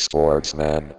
[0.00, 0.94] Sportsman.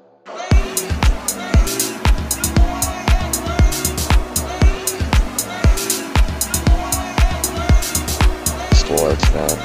[8.76, 9.58] Sportsman.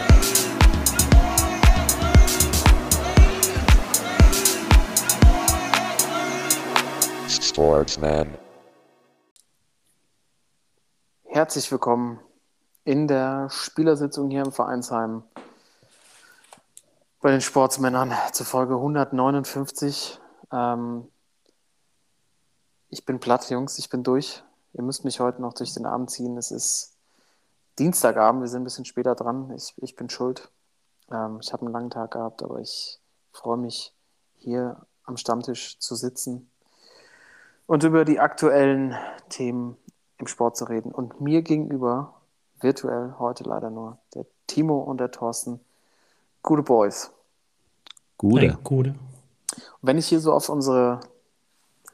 [7.28, 8.38] Sportsman.
[11.24, 12.20] Herzlich willkommen
[12.84, 15.24] in der Spielersitzung hier im Vereinsheim
[17.24, 20.20] bei den Sportsmännern zur Folge 159.
[20.52, 21.08] Ähm,
[22.90, 24.44] ich bin platt, Jungs, ich bin durch.
[24.74, 26.36] Ihr müsst mich heute noch durch den Abend ziehen.
[26.36, 26.98] Es ist
[27.78, 29.50] Dienstagabend, wir sind ein bisschen später dran.
[29.56, 30.50] Ich, ich bin schuld.
[31.10, 33.00] Ähm, ich habe einen langen Tag gehabt, aber ich
[33.32, 33.94] freue mich,
[34.36, 36.50] hier am Stammtisch zu sitzen
[37.66, 38.94] und über die aktuellen
[39.30, 39.78] Themen
[40.18, 40.92] im Sport zu reden.
[40.92, 42.20] Und mir gegenüber,
[42.60, 45.60] virtuell heute leider nur, der Timo und der Thorsten.
[46.44, 47.10] Gute Boys.
[48.18, 48.50] Gute.
[48.50, 48.90] Ein Gute.
[48.90, 48.98] Und
[49.80, 51.00] wenn ich hier so auf unsere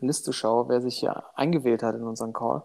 [0.01, 2.65] Liste schaue, wer sich hier eingewählt hat in unseren Call,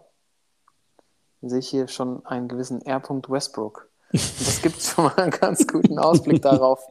[1.40, 3.00] dann sehe ich hier schon einen gewissen R.
[3.28, 3.88] Westbrook.
[4.12, 6.84] Und das gibt schon mal einen ganz guten Ausblick darauf,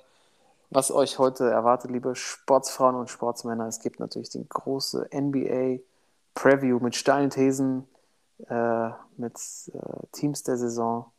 [0.70, 3.68] was euch heute erwartet, liebe Sportsfrauen und Sportsmänner.
[3.68, 5.80] Es gibt natürlich die große NBA
[6.36, 7.86] Preview mit steilen Thesen,
[8.48, 9.38] äh, mit
[9.74, 11.12] äh, Teams der Saison,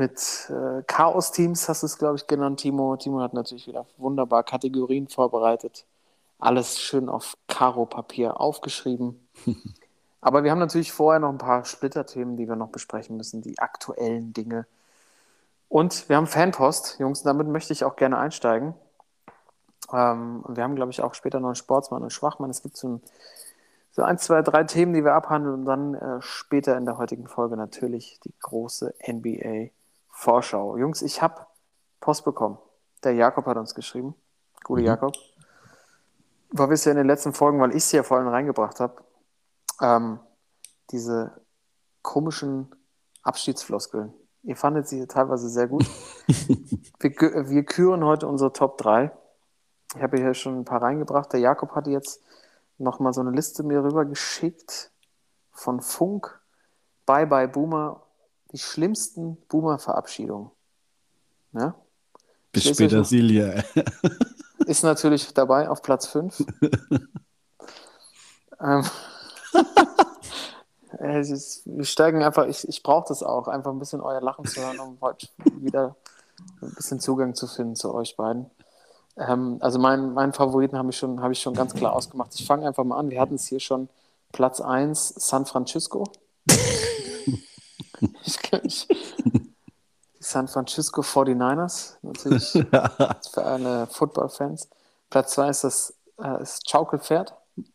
[0.00, 2.96] mit äh, Chaos-Teams, hast du es, glaube ich, genannt, Timo.
[2.96, 5.84] Timo hat natürlich wieder wunderbar Kategorien vorbereitet.
[6.38, 9.28] Alles schön auf Karo-Papier aufgeschrieben.
[10.22, 13.58] Aber wir haben natürlich vorher noch ein paar Splitterthemen, die wir noch besprechen müssen, die
[13.58, 14.66] aktuellen Dinge.
[15.68, 18.74] Und wir haben Fanpost, Jungs, damit möchte ich auch gerne einsteigen.
[19.92, 22.50] Ähm, wir haben, glaube ich, auch später noch einen Sportsmann und Schwachmann.
[22.50, 23.00] Es gibt so ein
[23.92, 27.26] so ein, zwei, drei Themen, die wir abhandeln und dann äh, später in der heutigen
[27.26, 28.94] Folge natürlich die große
[30.20, 30.76] NBA-Vorschau.
[30.76, 31.46] Jungs, ich habe
[32.00, 32.58] Post bekommen.
[33.02, 34.14] Der Jakob hat uns geschrieben.
[34.64, 34.86] Gute Mhm.
[34.86, 35.14] Jakob.
[36.50, 39.02] War ihr in den letzten Folgen, weil ich sie ja vorhin reingebracht habe,
[39.80, 40.18] ähm,
[40.90, 41.40] diese
[42.02, 42.74] komischen
[43.22, 44.12] Abschiedsfloskeln.
[44.42, 45.86] Ihr fandet sie teilweise sehr gut.
[46.98, 47.10] wir,
[47.48, 49.12] wir küren heute unsere Top 3.
[49.94, 51.32] Ich habe hier schon ein paar reingebracht.
[51.32, 52.22] Der Jakob hatte jetzt
[52.78, 54.90] nochmal so eine Liste mir rübergeschickt
[55.52, 56.40] von Funk.
[57.06, 58.02] Bye bye Boomer.
[58.52, 60.50] Die schlimmsten Boomer-Verabschiedungen.
[61.52, 61.74] Ja?
[62.52, 63.04] Bis später.
[63.04, 63.62] Silja.
[64.66, 66.44] Ist natürlich dabei auf Platz 5.
[68.60, 68.84] ähm,
[71.00, 74.44] äh, ist, wir steigen einfach, ich, ich brauche das auch, einfach ein bisschen euer Lachen
[74.44, 75.28] zu hören, um heute
[75.60, 75.96] wieder
[76.62, 78.50] ein bisschen Zugang zu finden zu euch beiden.
[79.16, 82.34] Ähm, also mein, meinen Favoriten habe ich, schon, habe ich schon ganz klar ausgemacht.
[82.34, 83.10] Ich fange einfach mal an.
[83.10, 83.88] Wir hatten es hier schon
[84.32, 86.04] Platz 1, San Francisco.
[88.00, 88.86] Die
[90.20, 92.50] San Francisco 49ers, natürlich
[93.32, 94.68] für alle Football-Fans.
[95.08, 97.34] Platz 2 ist das, äh, das Schaukelpferd.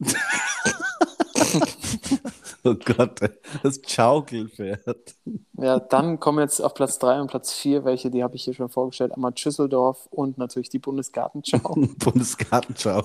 [2.67, 3.19] Oh Gott,
[3.61, 5.15] das Schaukelpferd.
[5.53, 8.55] Ja, dann kommen jetzt auf Platz 3 und Platz 4, welche, die habe ich hier
[8.55, 11.59] schon vorgestellt, einmal Düsseldorf und natürlich die Bundesgartenschau.
[11.99, 13.03] Bundesgartenschau.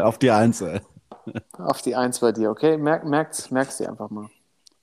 [0.00, 0.60] Auf die Eins.
[0.60, 0.80] ey.
[1.58, 2.76] Auf die 1 bei dir, okay?
[2.76, 4.28] Merk, merkt, merkst dir einfach mal.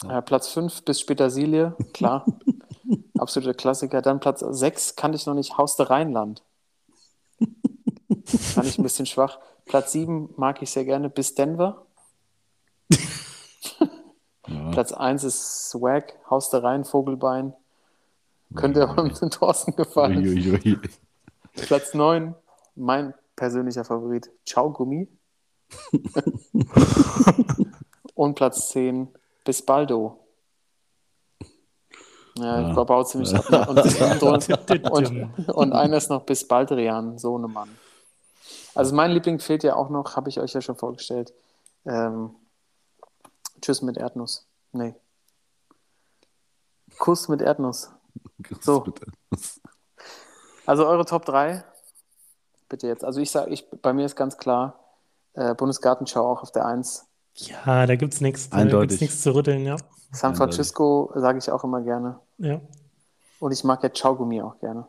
[0.08, 2.26] Äh, Platz 5 bis Petersilie, klar.
[3.18, 4.02] Absoluter Klassiker.
[4.02, 6.44] Dann Platz 6 kannte ich noch nicht, Haus der Rheinland.
[8.26, 9.40] Fand ich ein bisschen schwach.
[9.66, 11.86] Platz 7 mag ich sehr gerne, bis Denver.
[14.48, 14.72] Ja.
[14.72, 17.54] Platz 1 ist Swag, Haus der Rhein, Vogelbein.
[18.56, 20.18] Könnte auch dem Thorsten gefallen.
[20.18, 20.80] Uiuiui.
[21.54, 22.36] Platz 9,
[22.76, 25.08] mein persönlicher Favorit, Ciao Gummi.
[28.16, 29.08] Und Platz 10,
[29.44, 30.20] Bis Baldo.
[32.38, 32.74] Ja, Ja.
[32.76, 32.84] ja.
[32.84, 33.68] baut ziemlich ab.
[33.70, 37.70] Und, und, und, und einer ist noch Bis Baldrian, Sohnemann.
[38.76, 41.34] Also mein Liebling fehlt ja auch noch, habe ich euch ja schon vorgestellt.
[41.86, 42.36] Ähm,
[43.62, 44.46] Tschüss mit Erdnuss.
[44.72, 44.96] Nee.
[46.98, 47.92] Kuss mit Erdnuss.
[48.62, 48.82] So.
[48.82, 49.06] Bitte.
[50.66, 51.64] Also eure Top 3,
[52.70, 53.04] bitte jetzt.
[53.04, 54.80] Also ich sage, ich, bei mir ist ganz klar,
[55.34, 57.06] äh, Bundesgartenschau auch auf der 1.
[57.36, 58.50] Ja, da gibt's nichts.
[58.50, 58.90] Da Eindeutig.
[58.90, 59.78] gibt's nichts zu rütteln, ja.
[60.12, 60.36] San.
[60.36, 62.20] Francisco sage ich auch immer gerne.
[62.38, 62.62] Ja,
[63.40, 64.88] Und ich mag ja Chaugummi auch gerne.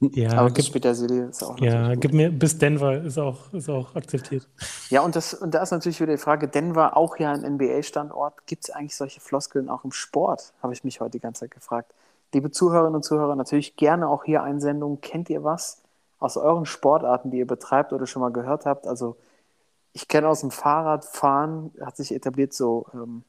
[0.00, 3.68] ja, Aber bis gib, Silly ist auch ja gib mir bis Denver ist auch, ist
[3.68, 4.48] auch akzeptiert.
[4.88, 8.46] Ja, und, das, und da ist natürlich wieder die Frage, Denver auch ja ein NBA-Standort.
[8.46, 10.52] Gibt es eigentlich solche Floskeln auch im Sport?
[10.62, 11.92] Habe ich mich heute die ganze Zeit gefragt.
[12.34, 15.00] Liebe Zuhörerinnen und Zuhörer, natürlich gerne auch hier Einsendungen.
[15.00, 15.82] Kennt ihr was
[16.18, 18.86] aus euren Sportarten, die ihr betreibt oder schon mal gehört habt?
[18.86, 19.16] Also
[19.92, 23.24] ich kenne aus dem Fahrradfahren, hat sich etabliert so ähm,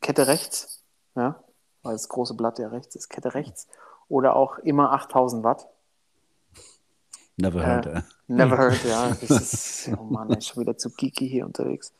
[0.00, 0.82] Kette rechts,
[1.14, 1.42] ja,
[1.82, 3.66] weil das große Blatt ja rechts ist, Kette rechts.
[4.08, 5.68] Oder auch immer 8000 Watt.
[7.36, 7.86] Never heard.
[7.86, 8.02] Äh, ey.
[8.26, 9.10] Never heard, ja.
[9.20, 11.92] Das ist, oh Mann, ist schon wieder zu geeky hier unterwegs.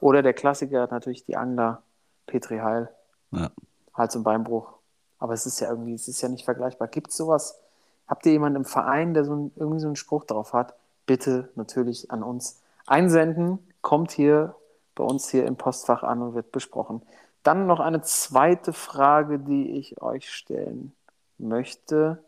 [0.00, 1.82] Oder der Klassiker natürlich die Angler,
[2.26, 2.90] Petri Heil,
[3.32, 3.50] Ja.
[3.94, 4.74] Hals- und Beinbruch.
[5.18, 6.88] Aber es ist ja irgendwie, es ist ja nicht vergleichbar.
[6.88, 7.58] Gibt es sowas?
[8.06, 10.74] Habt ihr jemanden im Verein, der so ein, irgendwie so einen Spruch drauf hat?
[11.06, 13.58] Bitte natürlich an uns einsenden.
[13.82, 14.54] Kommt hier
[14.94, 17.02] bei uns hier im Postfach an und wird besprochen.
[17.42, 20.92] Dann noch eine zweite Frage, die ich euch stellen
[21.38, 22.24] möchte.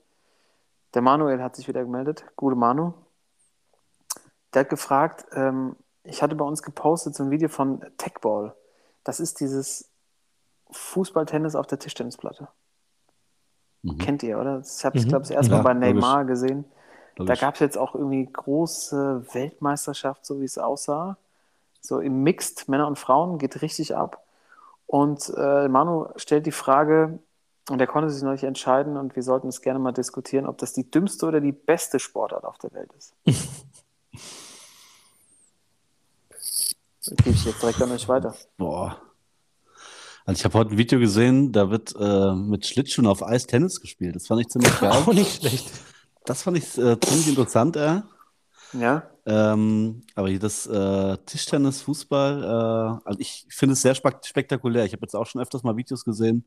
[0.95, 2.25] Der Manuel hat sich wieder gemeldet.
[2.37, 2.93] Gute Manu.
[4.55, 8.55] Der hat gefragt, ähm, ich hatte bei uns gepostet so ein Video von Techball.
[9.05, 9.91] Das ist dieses
[10.71, 12.49] Fußballtennis auf der Tischtennisplatte.
[13.83, 13.99] Mhm.
[13.99, 14.61] Kennt ihr, oder?
[14.61, 15.09] Ich habe es, Mhm.
[15.09, 16.65] glaube ich, erst mal Ja, bei Neymar gesehen.
[17.27, 21.17] Da gab es jetzt auch irgendwie große Weltmeisterschaft, so wie es aussah.
[21.81, 24.25] So im Mixed, Männer und Frauen, geht richtig ab.
[24.87, 27.19] Und äh, Manu stellt die Frage,
[27.69, 30.59] und er konnte sich noch nicht entscheiden, und wir sollten es gerne mal diskutieren, ob
[30.59, 33.15] das die dümmste oder die beste Sportart auf der Welt ist.
[37.09, 38.35] Das gebe ich jetzt direkt an euch weiter.
[38.59, 39.01] Boah.
[40.27, 43.81] Also ich habe heute ein Video gesehen, da wird äh, mit Schlittschuhen auf Eis Tennis
[43.81, 44.15] gespielt.
[44.15, 44.91] Das fand ich ziemlich geil.
[44.91, 45.71] Auch nicht schlecht.
[46.29, 48.03] Das fand ich äh, ziemlich interessant, äh.
[48.75, 49.03] Ja?
[49.25, 54.85] Ähm, aber hier das äh, Tischtennis, Fußball, äh, also ich finde es sehr spek spektakulär.
[54.85, 56.45] Ich habe jetzt auch schon öfters mal Videos gesehen.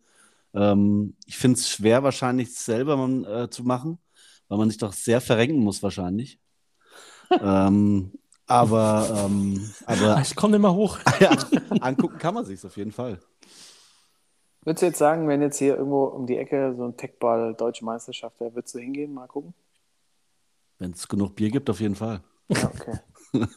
[0.53, 3.97] Ähm, ich finde es schwer, wahrscheinlich selber man, äh, zu machen,
[4.49, 6.39] weil man sich doch sehr verrenken muss, wahrscheinlich.
[7.41, 8.11] ähm,
[8.45, 10.99] aber ähm, aber Ich komme immer hoch.
[11.19, 11.31] ja,
[11.79, 13.19] angucken kann man sich auf jeden Fall.
[14.63, 17.83] Würdest du jetzt sagen, wenn jetzt hier irgendwo um die Ecke so ein Techball Deutsche
[17.83, 19.55] Meisterschaft wäre, würdest du hingehen, mal gucken?
[20.81, 22.21] Wenn es genug Bier gibt, auf jeden Fall.
[22.49, 22.99] Ja, okay.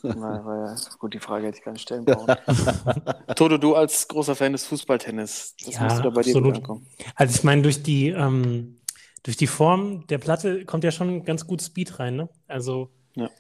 [0.03, 2.37] Na, war ja, gut, die Frage hätte ich gar nicht stellen brauchen.
[3.35, 6.45] Toto, du als großer Fan des Fußballtennis, das Ja, müsste da bei dir absolut.
[6.55, 6.87] gut ankommen.
[7.15, 8.77] Also ich meine, durch die, ähm,
[9.23, 12.29] durch die Form der Platte kommt ja schon ganz gut Speed rein, ne?
[12.47, 13.31] Also Ja.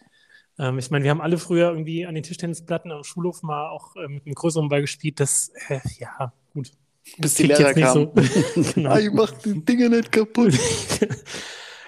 [0.58, 3.94] ähm, ich meine, wir haben alle früher irgendwie an den Tischtennisplatten am Schulhof mal auch
[3.96, 5.20] äh, mit einem größeren Ball gespielt.
[5.20, 6.70] Das, äh, ja, gut.
[7.18, 8.10] Bis die Kickt Lehrer jetzt kamen.
[8.14, 8.62] nicht so.
[8.74, 8.96] genau.
[8.96, 10.54] ich mach die Dinge nicht kaputt.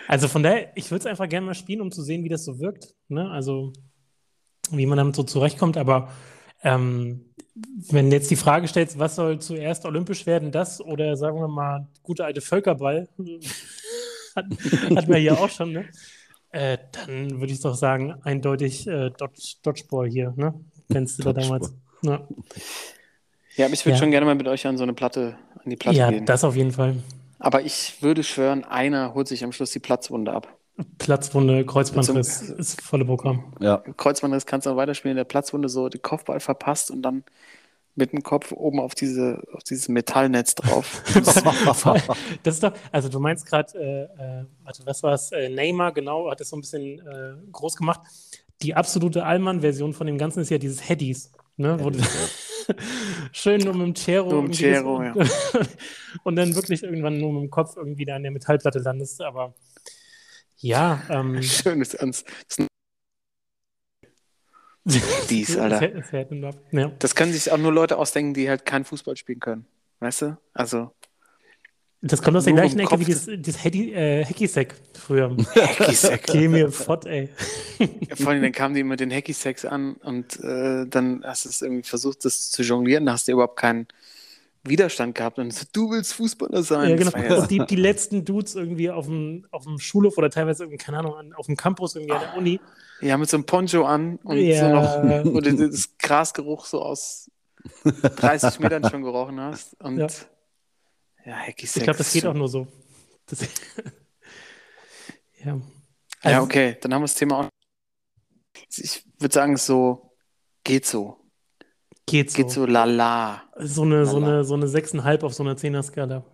[0.09, 2.45] Also von daher, ich würde es einfach gerne mal spielen, um zu sehen, wie das
[2.45, 2.95] so wirkt.
[3.09, 3.31] Ne?
[3.31, 3.73] Also
[4.71, 5.77] wie man damit so zurechtkommt.
[5.77, 6.11] Aber
[6.63, 7.25] ähm,
[7.91, 11.49] wenn du jetzt die Frage stellst, was soll zuerst olympisch werden, das oder sagen wir
[11.49, 13.09] mal, gute alte Völkerball,
[14.37, 14.47] hat,
[14.95, 15.85] hatten wir hier auch schon, ne?
[16.51, 20.55] Äh, dann würde ich doch sagen, eindeutig äh, Dodge, Dodgeball hier, ne?
[20.91, 21.75] Kennst du da damals?
[22.03, 22.27] Ja,
[23.57, 23.99] Ja, aber ich würde Ja.
[23.99, 26.25] schon gerne mal mit euch an so eine Platte, an die Platte ja gehen.
[26.27, 26.97] das auf jeden Fall.
[27.39, 30.57] Aber ich würde schwören, einer holt sich am Schluss die Platzwunde ab.
[30.99, 33.53] Platzwunde, Kreuzbandriss, Zum- ist volle Programm.
[33.61, 37.25] Ja, Kreuzbandriss kannst du noch weiterspielen, der Platzwunde so den Kopfball verpasst und dann
[37.95, 41.03] mit dem Kopf oben auf, diese, auf dieses Metallnetz drauf.
[42.43, 45.33] Das ist doch, also du meinst gerade, äh, äh, warte, was war es?
[45.33, 48.01] Äh, Neymar, genau, hat es so ein bisschen äh, groß gemacht.
[48.63, 51.79] Die absolute Allmann-Version von dem Ganzen ist ja dieses Headies, ne?
[51.81, 51.99] Wo du
[53.33, 55.69] schön nur mit dem Chero Nur mit dem das- und,
[56.25, 59.23] und dann wirklich irgendwann nur mit dem Kopf irgendwie da an der Metallplatte landest.
[59.23, 59.55] Aber
[60.59, 62.27] ja, ähm, Schönes Ernst.
[62.49, 62.67] Das
[65.29, 65.91] Dies, Alter.
[66.71, 66.93] Ja.
[67.01, 69.67] Das können sich auch nur Leute ausdenken, die halt kein Fußball spielen können.
[69.99, 70.39] Weißt du?
[70.53, 70.93] Also,
[72.03, 75.35] Das kommt aus der Nur gleichen Ecke Kopf wie das, das Hedi, äh, Hacky-Sack früher.
[75.55, 76.25] Hacky-Sack.
[76.27, 77.31] Geh mir fort, ey.
[78.17, 81.63] Vor allem, dann kamen die mit den Hacky-Sacks an und äh, dann hast du es
[81.63, 83.07] irgendwie versucht, das zu jonglieren.
[83.07, 83.87] Da hast du überhaupt keinen
[84.63, 85.39] Widerstand gehabt.
[85.39, 86.91] Und so, du willst Fußballer sein.
[86.91, 87.17] Ja, genau.
[87.17, 90.79] ja- Und die, die letzten Dudes irgendwie auf dem, auf dem Schulhof oder teilweise, irgendwie,
[90.79, 92.61] keine Ahnung, an- auf dem Campus irgendwie an der Uni.
[93.01, 94.61] Ja, mit so einem Poncho an und Ja.
[94.61, 94.75] so
[95.25, 97.31] noch, wo du das Grasgeruch so aus
[97.85, 99.75] 30 Metern schon gerochen hast.
[99.83, 100.07] Und Ja.
[101.27, 102.67] Ja, Hacky Ich glaube, das geht auch nur so.
[103.27, 103.41] Das,
[105.45, 105.45] ja.
[105.45, 105.61] Ja,
[106.23, 107.49] Also- okay, dann haben wir das Thema auch.
[108.77, 110.17] Ich würde sagen, so
[110.65, 111.21] geht so.
[112.07, 112.37] Geht so.
[112.37, 113.43] Geht so lala.
[113.59, 114.33] So eine, so Lala.
[114.35, 116.25] eine, so eine 6,5 auf so einer 10er-Skala.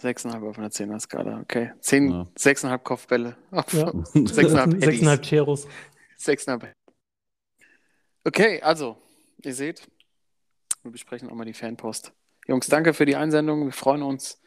[0.00, 1.72] 6,5 auf einer 10er Skala, okay.
[1.80, 2.22] 10, Ja.
[2.36, 3.36] 6,5 Kopfbälle.
[3.52, 3.90] Ja.
[3.90, 5.02] 6,5 Eddies.
[5.02, 5.66] 6,5 Cheros.
[6.18, 6.72] 6,5.
[8.24, 8.96] Okay, also,
[9.44, 9.88] ihr seht,
[10.82, 12.12] wir besprechen auch mal die Fanpost.
[12.48, 13.66] Jungs, danke für die Einsendung.
[13.66, 14.42] Wir freuen uns,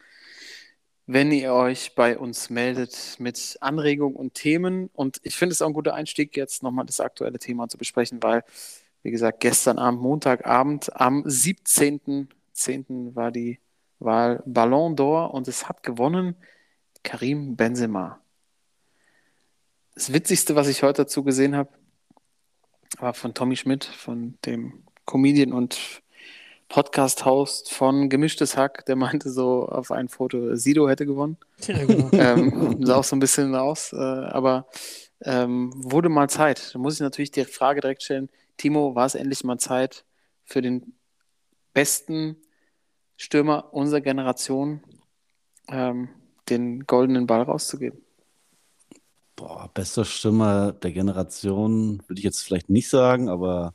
[1.06, 4.90] wenn ihr euch bei uns meldet mit Anregungen und Themen.
[4.92, 8.22] Und ich finde es auch ein guter Einstieg, jetzt nochmal das aktuelle Thema zu besprechen,
[8.22, 8.44] weil,
[9.02, 13.14] wie gesagt, gestern Abend, Montagabend, am 17.10.
[13.14, 13.60] war die
[13.98, 16.36] Wahl Ballon d'Or und es hat gewonnen
[17.02, 18.20] Karim Benzema.
[19.94, 21.70] Das Witzigste, was ich heute dazu gesehen habe,
[22.98, 26.02] war von Tommy Schmidt, von dem Comedian und
[26.68, 31.36] Podcast-Host von Gemischtes Hack, der meinte so auf ein Foto, Sido hätte gewonnen.
[31.66, 32.10] Ja, genau.
[32.12, 34.66] ähm, sah auch so ein bisschen aus, äh, aber
[35.22, 36.74] ähm, wurde mal Zeit.
[36.74, 40.04] Da muss ich natürlich die Frage direkt stellen, Timo, war es endlich mal Zeit
[40.44, 40.94] für den
[41.72, 42.36] besten
[43.16, 44.82] Stürmer unserer Generation
[45.68, 46.08] ähm,
[46.48, 48.02] den goldenen Ball rauszugeben?
[49.36, 53.74] Boah, bester Stürmer der Generation würde ich jetzt vielleicht nicht sagen, aber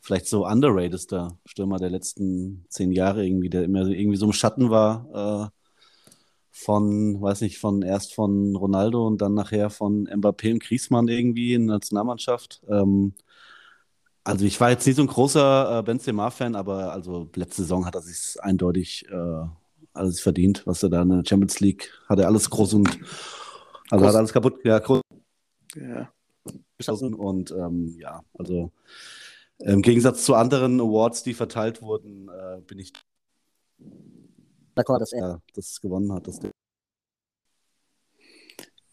[0.00, 4.70] vielleicht so underratedster Stürmer der letzten zehn Jahre irgendwie, der immer irgendwie so im Schatten
[4.70, 5.56] war äh,
[6.50, 11.54] von, weiß nicht, von erst von Ronaldo und dann nachher von Mbappé und Griezmann irgendwie
[11.54, 12.62] in der Nationalmannschaft.
[12.68, 13.14] Ähm,
[14.24, 17.94] also ich war jetzt nicht so ein großer äh, Benzema-Fan, aber also letzte Saison hat
[17.94, 19.44] er sich eindeutig äh,
[19.92, 22.88] alles verdient, was er da in der Champions League hat er alles groß und
[23.90, 24.08] also Groß.
[24.08, 25.00] hat alles kaputt, ja, groß
[25.76, 26.12] Ja.
[27.16, 28.72] und ähm, ja, also
[29.60, 32.92] im Gegensatz zu anderen Awards, die verteilt wurden, äh, bin ich
[34.74, 36.26] d'accord, dass er das gewonnen hat.
[36.26, 36.40] Das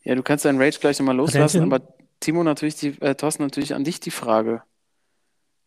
[0.03, 1.85] ja, du kannst deinen Rage gleich nochmal loslassen, aber
[2.19, 4.63] Timo natürlich, die, äh, Thorsten natürlich an dich die Frage.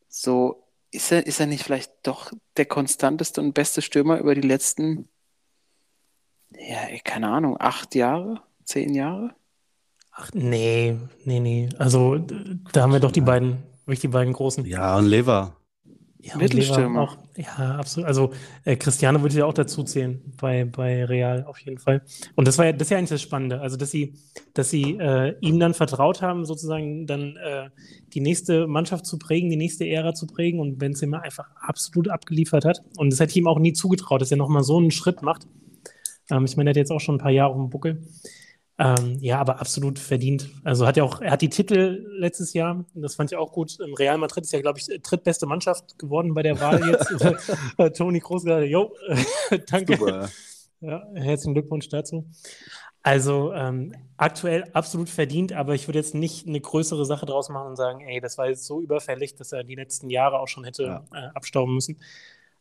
[0.08, 4.40] So, ist er, ist er nicht vielleicht doch der konstanteste und beste Stürmer über die
[4.46, 5.08] letzten,
[6.52, 9.34] ja, ey, keine Ahnung, acht Jahre, zehn Jahre?
[10.12, 11.68] Ach, nee, nee, nee.
[11.78, 14.64] Also da haben wir doch die beiden, wirklich die beiden großen.
[14.64, 15.56] ja, und Lever.
[16.22, 17.00] Ja, und Mittelstürmer.
[17.00, 18.06] Lever Auch, ja, absolut.
[18.06, 18.30] Also
[18.64, 22.02] äh, Cristiano würde ich ja auch dazu zählen bei, bei Real auf jeden Fall.
[22.36, 23.60] Und das war ja, das ist ja eigentlich das Spannende.
[23.60, 24.14] Also, dass sie,
[24.54, 27.70] dass sie äh, ihm dann vertraut haben, sozusagen dann äh,
[28.12, 32.64] die nächste Mannschaft zu prägen, die nächste Ära zu prägen und Benzema einfach absolut abgeliefert
[32.64, 32.82] hat.
[32.96, 35.46] Und das hätte ich ihm auch nie zugetraut, dass er nochmal so einen Schritt macht.
[36.30, 38.02] Ähm, ich meine, er hat jetzt auch schon ein paar Jahre auf dem Buckel.
[38.82, 40.48] Ähm, ja, aber absolut verdient.
[40.64, 43.78] Also hat ja auch, er hat die Titel letztes Jahr, das fand ich auch gut.
[43.78, 47.10] Im Real Madrid ist ja, glaube ich, drittbeste Mannschaft geworden bei der Wahl jetzt.
[47.76, 48.94] Äh, Toni Kroos gerade, jo,
[49.70, 49.96] danke.
[49.96, 50.28] Super.
[50.80, 52.26] Ja, herzlichen Glückwunsch dazu.
[53.02, 57.68] Also ähm, aktuell absolut verdient, aber ich würde jetzt nicht eine größere Sache draus machen
[57.68, 60.64] und sagen, ey, das war jetzt so überfällig, dass er die letzten Jahre auch schon
[60.64, 61.04] hätte Ja.
[61.12, 61.98] äh, abstauben müssen.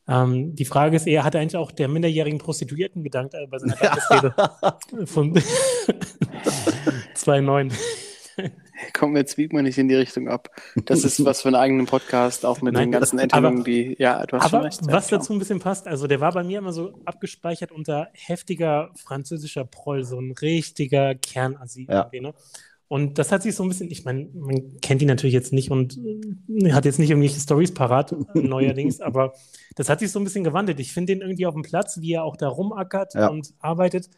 [0.09, 3.59] Ähm, die Frage ist eher, hat er eigentlich auch der minderjährigen Prostituierten gedankt äh, bei
[3.59, 4.33] seiner Dankesrede
[5.05, 5.33] von
[7.15, 7.71] 2,9?
[8.93, 10.49] Komm, jetzt biegt man nicht in die Richtung ab.
[10.85, 14.25] Das ist was für einen eigenen Podcast, auch mit Nein, den ganzen Enthüllungen, die, ja,
[14.25, 14.79] du hast schon Aber recht.
[14.83, 18.91] was dazu ein bisschen passt, also der war bei mir immer so abgespeichert unter heftiger
[18.95, 21.87] französischer Proll, so ein richtiger Kernassi.
[21.89, 22.09] Ja.
[22.11, 22.33] Ne?
[22.89, 25.69] Und das hat sich so ein bisschen, ich meine, man kennt ihn natürlich jetzt nicht
[25.69, 25.97] und
[26.49, 29.33] äh, hat jetzt nicht irgendwelche Stories parat, äh, neuerdings, aber
[29.75, 30.79] das hat sich so ein bisschen gewandelt.
[30.79, 33.27] Ich finde den irgendwie auf dem Platz, wie er auch da rumackert Ja.
[33.27, 34.09] und arbeitet.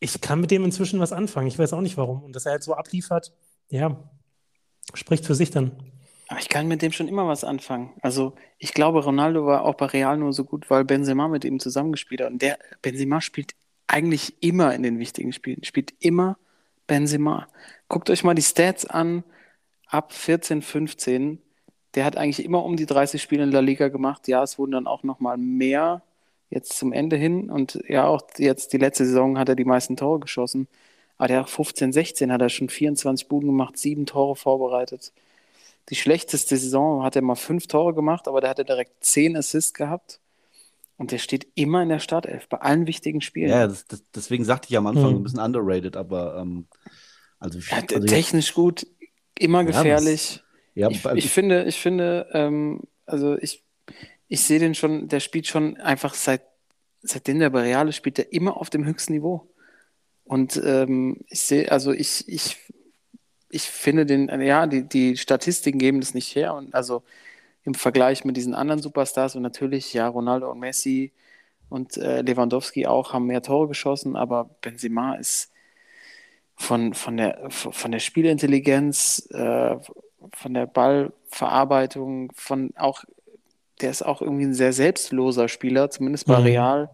[0.00, 1.48] Ich kann mit dem inzwischen was anfangen.
[1.48, 2.22] Ich weiß auch nicht warum.
[2.22, 3.32] Und dass er halt so abliefert,
[3.68, 4.02] ja,
[4.94, 5.72] spricht für sich dann.
[6.28, 7.92] Aber ich kann mit dem schon immer was anfangen.
[8.00, 11.58] Also ich glaube, Ronaldo war auch bei Real nur so gut, weil Benzema mit ihm
[11.60, 12.30] zusammengespielt hat.
[12.30, 13.52] Und der Benzema spielt
[13.86, 16.38] eigentlich immer in den wichtigen Spielen, spielt immer
[16.86, 17.48] Benzema.
[17.88, 19.24] Guckt euch mal die Stats an,
[19.86, 21.40] ab 14, 15.
[21.94, 24.28] Der hat eigentlich immer um die 30 Spiele in La Liga gemacht.
[24.28, 26.02] Ja, es wurden dann auch noch mal mehr
[26.50, 27.50] jetzt zum Ende hin.
[27.50, 30.68] Und ja, auch jetzt die letzte Saison hat er die meisten Tore geschossen.
[31.16, 35.12] Aber der hat 15, 16 hat er schon 24 Buden gemacht, sieben Tore vorbereitet.
[35.88, 39.74] Die schlechteste Saison hat er mal fünf Tore gemacht, aber der hatte direkt zehn Assists
[39.74, 40.20] gehabt.
[40.98, 43.50] Und der steht immer in der Startelf, bei allen wichtigen Spielen.
[43.50, 45.16] Ja, das, das, deswegen sagte ich am Anfang Hm.
[45.16, 46.66] ein bisschen underrated, aber ähm,
[47.38, 48.86] also, Ja, also technisch gut,
[49.38, 50.42] immer Ja, gefährlich.
[50.74, 53.64] ja, ich, also- ich finde, ich finde, ähm, also ich,
[54.28, 56.42] ich sehe den schon, der spielt schon einfach seit,
[57.02, 59.48] seitdem der bei Real ist, spielt er immer auf dem höchsten Niveau.
[60.24, 62.56] Und ähm, ich sehe, also ich, ich,
[63.48, 66.54] ich finde den, ja, die, die Statistiken geben das nicht her.
[66.54, 67.02] Und also
[67.64, 71.12] im Vergleich mit diesen anderen Superstars und natürlich, ja, Ronaldo und Messi
[71.68, 75.50] und äh, Lewandowski auch haben mehr Tore geschossen, aber Benzema ist
[76.58, 79.76] von, von, der, von der Spielintelligenz, äh,
[80.32, 83.04] von der Ballverarbeitung, von auch,
[83.80, 86.44] der ist auch irgendwie ein sehr selbstloser Spieler, zumindest bei Mhm.
[86.44, 86.90] Real.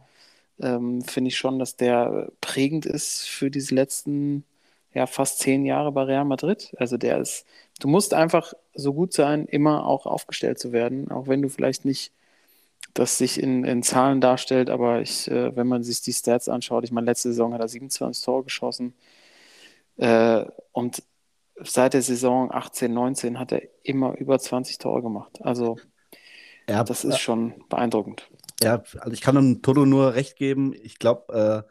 [0.60, 4.44] Ähm, finde ich schon, dass der prägend ist für diese letzten
[4.92, 6.72] ja, fast zehn Jahre bei Real Madrid.
[6.76, 7.44] Also der ist,
[7.80, 11.84] du musst einfach so gut sein, immer auch aufgestellt zu werden, auch wenn du vielleicht
[11.84, 12.12] nicht
[12.92, 16.84] das sich in, in Zahlen darstellt, aber ich, äh, wenn man sich die Stats anschaut,
[16.84, 18.94] ich meine, letzte Saison hat er 27 Tore geschossen
[19.96, 21.02] äh, und
[21.62, 25.38] seit der Saison 18, 19 hat er immer über 20 Tore gemacht.
[25.42, 25.76] Also
[26.68, 28.28] ja, das ist schon beeindruckend.
[28.62, 30.74] Ja, also ich kann dem Toto nur recht geben.
[30.82, 31.70] Ich glaube, äh,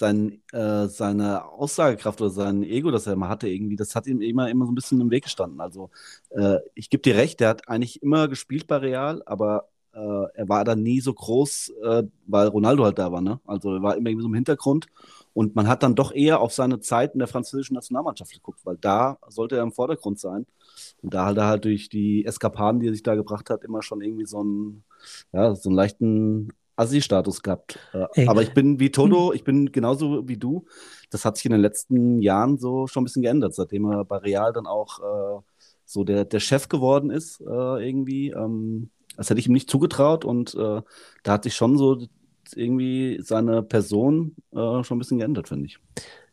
[0.00, 4.20] sein, äh, seine Aussagekraft oder sein Ego, das er immer hatte, irgendwie, das hat ihm
[4.22, 5.60] immer, immer so ein bisschen im Weg gestanden.
[5.60, 5.90] Also
[6.30, 10.48] äh, ich gebe dir recht, der hat eigentlich immer gespielt bei Real, aber äh, er
[10.48, 13.20] war dann nie so groß, äh, weil Ronaldo halt da war.
[13.20, 13.40] Ne?
[13.46, 14.86] Also er war immer irgendwie so im Hintergrund
[15.32, 18.76] Und man hat dann doch eher auf seine Zeit in der französischen Nationalmannschaft geguckt, weil
[18.76, 20.46] da sollte er im Vordergrund sein.
[21.02, 23.82] Und da hat er halt durch die Eskapaden, die er sich da gebracht hat, immer
[23.82, 24.84] schon irgendwie so einen,
[25.32, 27.78] ja, so einen leichten Assi-Status gehabt.
[28.14, 28.26] Ey.
[28.26, 30.64] Aber ich bin wie Toto, ich bin genauso wie du.
[31.10, 34.16] Das hat sich in den letzten Jahren so schon ein bisschen geändert, seitdem er bei
[34.16, 35.42] Real dann auch äh,
[35.84, 37.44] so der, der Chef geworden ist, äh,
[37.86, 38.30] irgendwie.
[38.30, 40.80] Ähm, das hätte ich ihm nicht zugetraut und äh,
[41.22, 41.98] da hat sich schon so
[42.56, 45.78] irgendwie seine Person äh, schon ein bisschen geändert, finde ich.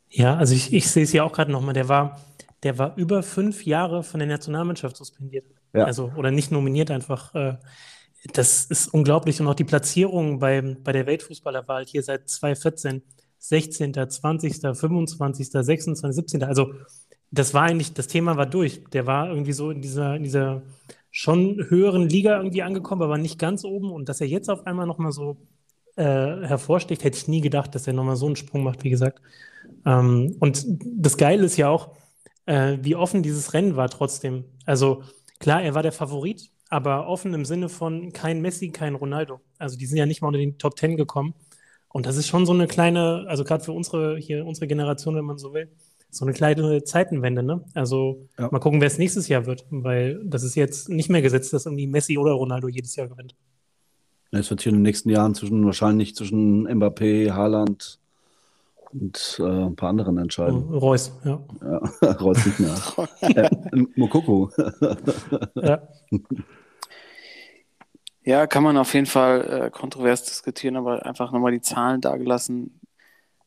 [0.10, 1.74] Ja, also ich, ich sehe es ja auch gerade nochmal.
[1.74, 2.22] Der war,
[2.64, 5.46] der war über fünf Jahre von der Nationalmannschaft suspendiert.
[5.74, 5.86] Ja.
[5.86, 7.36] Also, oder nicht nominiert einfach.
[7.36, 7.58] Äh,
[8.34, 9.40] das ist unglaublich.
[9.42, 13.02] Und auch die Platzierung bei, bei der Weltfußballerwahl hier seit 2014,
[13.40, 16.44] 16., 20., 25., 26., 17.
[16.44, 16.74] Also,
[17.30, 18.84] das war eigentlich, das Thema war durch.
[18.94, 20.64] Der war irgendwie so in dieser, in dieser
[21.12, 23.92] schon höheren Liga irgendwie angekommen, aber nicht ganz oben.
[23.92, 25.38] Und dass er jetzt auf einmal nochmal so
[25.98, 29.22] äh, hervorsticht, hätte ich nie gedacht, dass er nochmal so einen Sprung macht, wie gesagt.
[29.86, 31.96] Ähm, und das Geile ist ja auch,
[32.46, 34.46] äh, wie offen dieses Rennen war trotzdem.
[34.66, 35.04] Also
[35.40, 39.42] klar, er war der Favorit, aber offen im Sinne von kein Messi, kein Ronaldo.
[39.58, 41.34] Also die sind ja nicht mal unter den Top Ten gekommen.
[41.90, 45.26] Und das ist schon so eine kleine, also gerade für unsere, hier, unsere Generation, wenn
[45.26, 45.70] man so will,
[46.10, 47.64] so eine kleine Zeitenwende, ne?
[47.74, 48.50] Also Ja.
[48.52, 51.66] mal gucken, wer es nächstes Jahr wird, weil das ist jetzt nicht mehr gesetzt, dass
[51.66, 53.36] irgendwie Messi oder Ronaldo jedes Jahr gewinnt.
[54.32, 58.00] Es wird hier in den nächsten Jahren zwischen wahrscheinlich zwischen Mbappé, Haaland
[58.92, 60.64] und äh, ein paar anderen entscheiden.
[60.70, 61.40] Reus, ja.
[61.62, 62.76] Ja, Reus nicht mehr.
[63.22, 63.50] äh,
[63.96, 64.52] Mokoko.
[65.56, 65.82] ja.
[68.28, 72.82] Ja, kann man auf jeden Fall äh, kontrovers diskutieren, aber einfach nochmal die Zahlen dargelassen.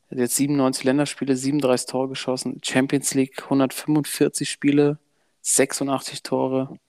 [0.09, 4.97] Er hat jetzt 97 Länderspiele, 37 Tore geschossen, Champions League 145 Spiele,
[5.43, 6.79] 86 Tore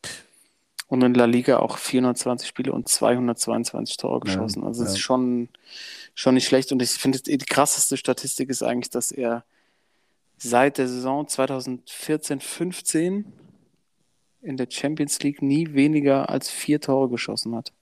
[0.93, 4.63] und in La Liga auch 420 Spiele und 222 Tore Ja, geschossen.
[4.63, 4.95] also es ja.
[4.97, 5.49] ist schon,
[6.15, 9.43] schon nicht schlecht und ich finde, die krasseste Statistik ist eigentlich, dass er
[10.37, 13.25] seit der Saison 2014-15
[14.43, 17.73] in der Champions League nie weniger als vier Tore geschossen hat.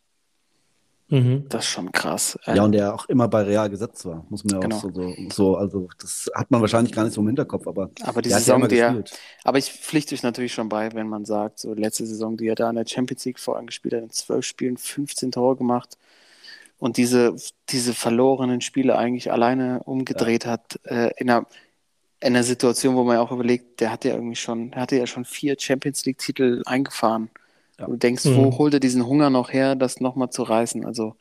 [1.10, 1.46] Mhm.
[1.48, 2.38] Das ist schon krass.
[2.52, 4.76] Ja, und der auch immer bei Real gesetzt war, muss man ja Genau.
[4.76, 7.90] auch so, so, so, also das hat man wahrscheinlich gar nicht so im Hinterkopf, aber
[8.00, 9.20] aber die der hat ja Saison, immer die er, gespielt.
[9.44, 12.54] aber ich pflichte euch natürlich schon bei, wenn man sagt, so letzte Saison, die er
[12.54, 15.98] da in der Champions League vorangespielt hat, in zwölf Spielen 15 Tore gemacht
[16.78, 17.36] und diese,
[17.70, 21.46] diese verlorenen Spiele eigentlich alleine umgedreht hat, äh, in einer,
[22.20, 24.96] in einer Situation, wo man ja auch überlegt, der hat ja irgendwie schon, der hatte
[24.96, 27.30] ja schon vier Champions League-Titel eingefahren.
[27.80, 27.86] Ja.
[27.86, 28.36] Du denkst, Mhm.
[28.36, 30.84] wo holt er diesen Hunger noch her, das nochmal zu reißen?
[30.84, 31.14] Also,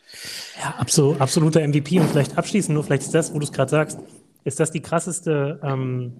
[0.61, 1.99] Ja, absolut, absoluter MVP.
[1.99, 3.99] Und vielleicht abschließend nur, vielleicht ist das, wo du es gerade sagst,
[4.43, 6.13] ist das die krasseste, ähm,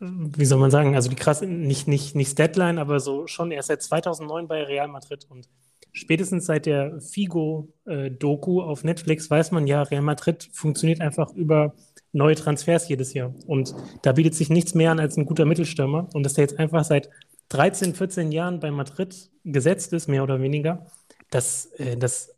[0.00, 3.68] wie soll man sagen, also die krasse, nicht, nicht, nicht Statline, aber so schon erst
[3.68, 5.48] seit 2009 bei Real Madrid und
[5.92, 11.74] spätestens seit der Figo-Doku auf Netflix weiß man ja, Real Madrid funktioniert einfach über
[12.12, 13.34] neue Transfers jedes Jahr.
[13.46, 16.08] Und da bietet sich nichts mehr an als ein guter Mittelstürmer.
[16.14, 17.10] Und dass der jetzt einfach seit
[17.54, 20.86] 13, 14 Jahren bei Madrid gesetzt ist, mehr oder weniger,
[21.30, 22.34] das, äh, das,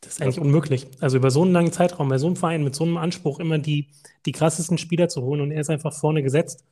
[0.00, 0.86] das ist eigentlich unmöglich.
[1.00, 3.58] Also über so einen langen Zeitraum, bei so einem Verein mit so einem Anspruch immer
[3.58, 3.88] die,
[4.26, 6.64] die krassesten Spieler zu holen und er ist einfach vorne gesetzt,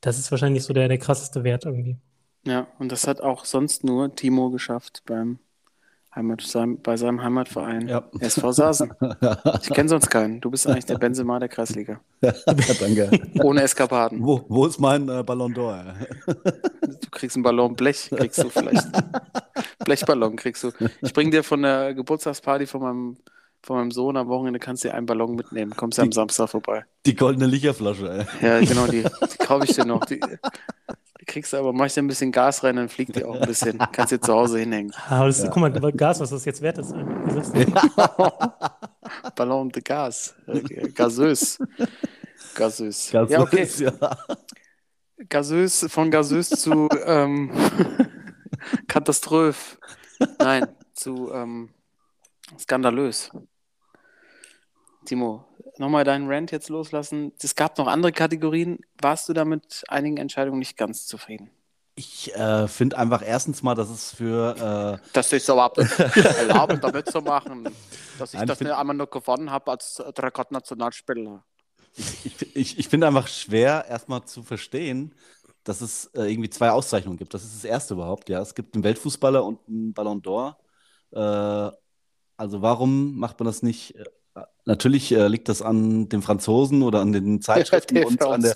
[0.00, 1.96] das ist wahrscheinlich so der, der krasseste Wert irgendwie.
[2.44, 5.40] ja, und das hat auch sonst nur Timo geschafft beim
[6.14, 8.02] Heimat, seinem, bei seinem Heimatverein Ja.
[8.18, 8.92] SV Sasen.
[9.62, 10.40] Ich kenne sonst keinen.
[10.40, 12.00] Du bist eigentlich der Benzema der Kreisliga.
[12.20, 13.10] Danke.
[13.42, 14.20] Ohne Eskapaden.
[14.22, 15.94] Wo, wo ist mein äh, Ballon d'Or?
[16.26, 18.86] Du kriegst einen Ballon Blech, kriegst du vielleicht.
[19.84, 20.70] Blechballon kriegst du.
[21.00, 23.16] Ich bring dir von der Geburtstagsparty von meinem,
[23.62, 25.74] von meinem Sohn am Wochenende, kannst dir einen Ballon mitnehmen.
[25.76, 26.84] Kommst du am Samstag vorbei.
[27.06, 28.46] Die goldene Licherflasche, ey.
[28.46, 30.04] Ja, genau, die, die kaufe ich dir noch.
[30.06, 30.20] Die,
[31.20, 33.34] die kriegst du aber, mach ich dir ein bisschen Gas rein, dann fliegt die auch
[33.34, 33.78] ein bisschen.
[33.92, 34.92] Kannst dir zu Hause hinhängen.
[35.08, 36.92] Aber das, guck mal, Gas, was das jetzt wert ist.
[36.92, 36.96] Du?
[39.36, 40.34] Ballon de Gas.
[40.46, 41.58] Äh, Gasös.
[42.54, 43.10] Gasös.
[43.12, 43.68] Ganz Ja, okay.
[43.78, 43.92] ja.
[45.28, 47.52] Gasös, von Gasös zu ähm,
[48.88, 49.78] Katastroph.
[50.38, 51.68] Nein, zu ähm,
[52.58, 53.30] skandalös.
[55.04, 55.44] Timo,
[55.80, 57.32] nochmal deinen Rant jetzt loslassen.
[57.42, 58.78] Es gab noch andere Kategorien.
[59.00, 61.50] Warst du da mit einigen Entscheidungen nicht ganz zufrieden?
[61.96, 65.78] Ich äh, finde einfach erstens mal, dass es für äh, Dass ich so überhaupt
[66.38, 67.68] erlaube, da mitzumachen.
[68.18, 71.44] Dass ich Nein, das find- nicht einmal noch gewonnen habe als Rekordnationalspieler.
[72.24, 75.14] Ich, ich, ich finde einfach schwer, erstmal zu verstehen,
[75.64, 77.34] dass es äh, irgendwie zwei Auszeichnungen gibt.
[77.34, 78.40] Das ist das erste überhaupt, ja.
[78.40, 80.54] Es gibt einen Weltfußballer und einen Ballon d'Or.
[81.12, 81.74] Äh,
[82.36, 83.94] also warum macht man das nicht?
[84.66, 88.54] Natürlich äh, liegt das an den Franzosen oder an den Zeitschriften Der und an der,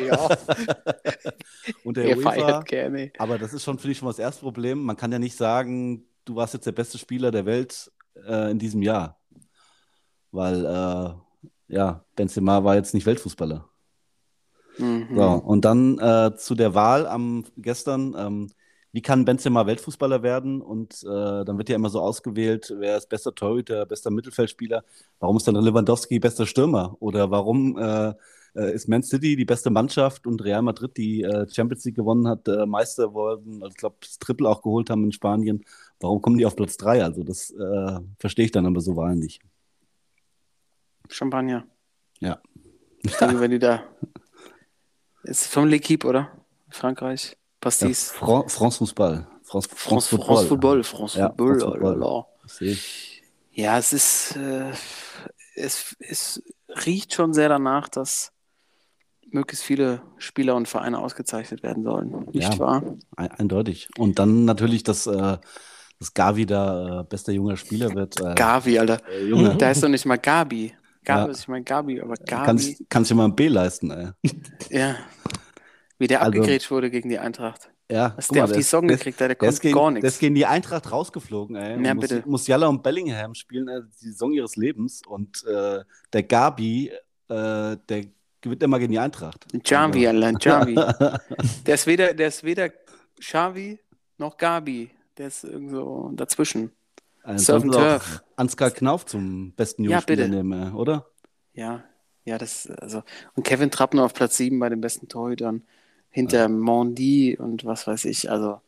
[0.00, 0.28] ja.
[1.84, 2.30] und der Er UEFA.
[2.30, 3.12] feiert gerne.
[3.18, 4.82] Aber das ist schon, finde ich, schon mal das erste Problem.
[4.82, 7.90] Man kann ja nicht sagen, du warst jetzt der beste Spieler der Welt
[8.26, 9.20] äh, in diesem Jahr.
[10.32, 11.14] Weil, äh,
[11.74, 13.68] ja, Benzema war jetzt nicht Weltfußballer.
[14.78, 15.08] Mhm.
[15.14, 18.14] So, und dann äh, zu der Wahl am gestern.
[18.18, 18.50] Ähm,
[18.94, 20.62] wie kann Benzema Weltfußballer werden?
[20.62, 24.84] Und äh, dann wird ja immer so ausgewählt, wer ist bester Torhüter, bester Mittelfeldspieler.
[25.18, 26.96] Warum ist dann Lewandowski bester Stürmer?
[27.00, 28.14] Oder warum äh,
[28.54, 32.28] äh, ist Man City die beste Mannschaft und Real Madrid, die äh, Champions League gewonnen
[32.28, 35.64] hat, äh, Meister geworden, also ich glaube, das Triple auch geholt haben in Spanien.
[35.98, 37.02] Warum kommen die auf Platz 3?
[37.02, 39.42] Also das äh, verstehe ich dann aber so Wahlen nicht.
[41.08, 41.66] Champagner.
[42.20, 42.40] Ja.
[43.02, 43.82] Ich denke, wenn die da.
[45.24, 46.30] Ist vom L'Equipe, oder?
[46.70, 47.36] Frankreich.
[47.64, 48.10] Ja, Pastis.
[48.12, 49.26] Fran France Fußball.
[49.42, 50.84] France, France, France France Football.
[50.84, 51.60] France Ja, Football.
[51.60, 52.24] France Football.
[52.42, 53.22] Das ich.
[53.52, 54.36] Ja, es ist.
[54.36, 54.72] Äh,
[55.56, 56.42] es, es
[56.84, 58.32] riecht schon sehr danach, dass
[59.30, 62.26] möglichst viele Spieler und Vereine ausgezeichnet werden sollen.
[62.32, 62.58] Nicht Ja.
[62.58, 62.82] wahr?
[63.16, 63.88] Ein, eindeutig.
[63.98, 65.38] Und dann natürlich, dass, äh,
[65.98, 68.20] dass Gavi da äh, bester junger Spieler wird.
[68.20, 69.00] Äh, Gavi, Alter.
[69.08, 70.74] äh, Junge, Da ist doch nicht mal Gabi.
[71.04, 71.30] Gabi Ja.
[71.30, 72.46] ist nicht mal Gabi, aber Gabi.
[72.46, 74.10] kannst, kannst du mal ein B leisten, ey.
[74.70, 74.96] Ja.
[75.98, 77.70] Wie der Also- abgegrätscht wurde gegen die Eintracht.
[77.90, 80.02] Ja, Was der mal, auf die der- gekriegt hat, der konnte gegen, gar der ist
[80.04, 80.18] nichts.
[80.18, 81.82] gegen die Eintracht rausgeflogen, ey.
[81.84, 82.16] Ja, Und bitte.
[82.20, 86.88] Mus- Musiala und Bellingham spielen äh, die Saison ihres Lebens und äh, der Gabi,
[87.28, 88.06] äh, der
[88.40, 89.46] gewinnt immer gegen die Eintracht.
[89.66, 90.74] Javi, Also- Alter, Javi.
[91.66, 92.70] Der ist weder, der ist weder
[93.20, 93.78] Xavi
[94.18, 94.90] noch Gabi.
[95.18, 96.72] Der ist irgendwo dazwischen.
[97.22, 98.22] Also Surf and Turf.
[98.36, 100.36] Ansgar Knauf zum besten Ja, jungen Spieler bitte.
[100.36, 101.06] nehmen, äh, oder?
[101.52, 101.84] Ja,
[102.24, 103.02] ja, das, also.
[103.34, 105.62] Und Kevin Trapp nur auf Platz 7 bei den besten Torhütern.
[106.14, 108.30] Hinter Mondi und was weiß ich.
[108.30, 108.60] Also,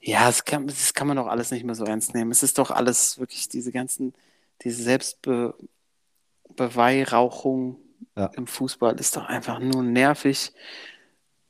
[0.00, 2.30] ja, das kann, das kann man doch alles nicht mehr so ernst nehmen.
[2.30, 4.14] Es ist doch alles wirklich diese ganzen,
[4.62, 7.78] diese Selbstbeweihräuchung
[8.16, 8.26] Ja.
[8.36, 10.52] im Fußball ist doch einfach nur nervig.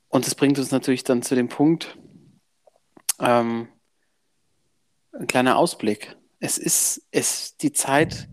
[0.08, 1.98] Und das bringt uns natürlich dann zu dem Punkt,
[3.20, 3.68] ähm,
[5.12, 6.16] ein kleiner Ausblick.
[6.40, 8.30] Es ist, es, die Zeit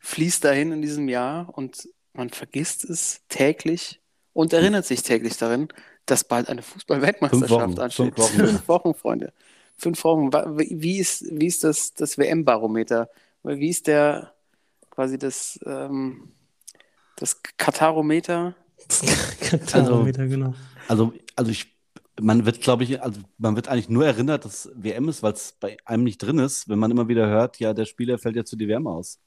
[0.00, 4.02] fließt dahin in diesem Jahr und man vergisst es täglich
[4.36, 5.68] und erinnert sich täglich darin,
[6.04, 8.14] dass bald eine Fußball-Weltmeisterschaft ansteht.
[8.14, 8.46] fünf Wochen.
[8.46, 9.32] Fünf Wochen, Freunde.
[9.78, 10.30] Fünf Wochen.
[10.30, 13.08] Wie ist, wie ist das, das WM-Barometer?
[13.42, 14.34] Wie ist der
[14.90, 16.32] quasi das, ähm,
[17.16, 18.54] das Katarometer?
[19.40, 20.52] Katarometer, genau.
[20.86, 21.74] Also, also ich,
[22.20, 25.56] man wird, glaube ich, also man wird eigentlich nur erinnert, dass WM ist, weil es
[25.58, 28.50] bei einem nicht drin ist, wenn man immer wieder hört, ja, der Spieler fällt jetzt
[28.50, 29.18] für die WM aus.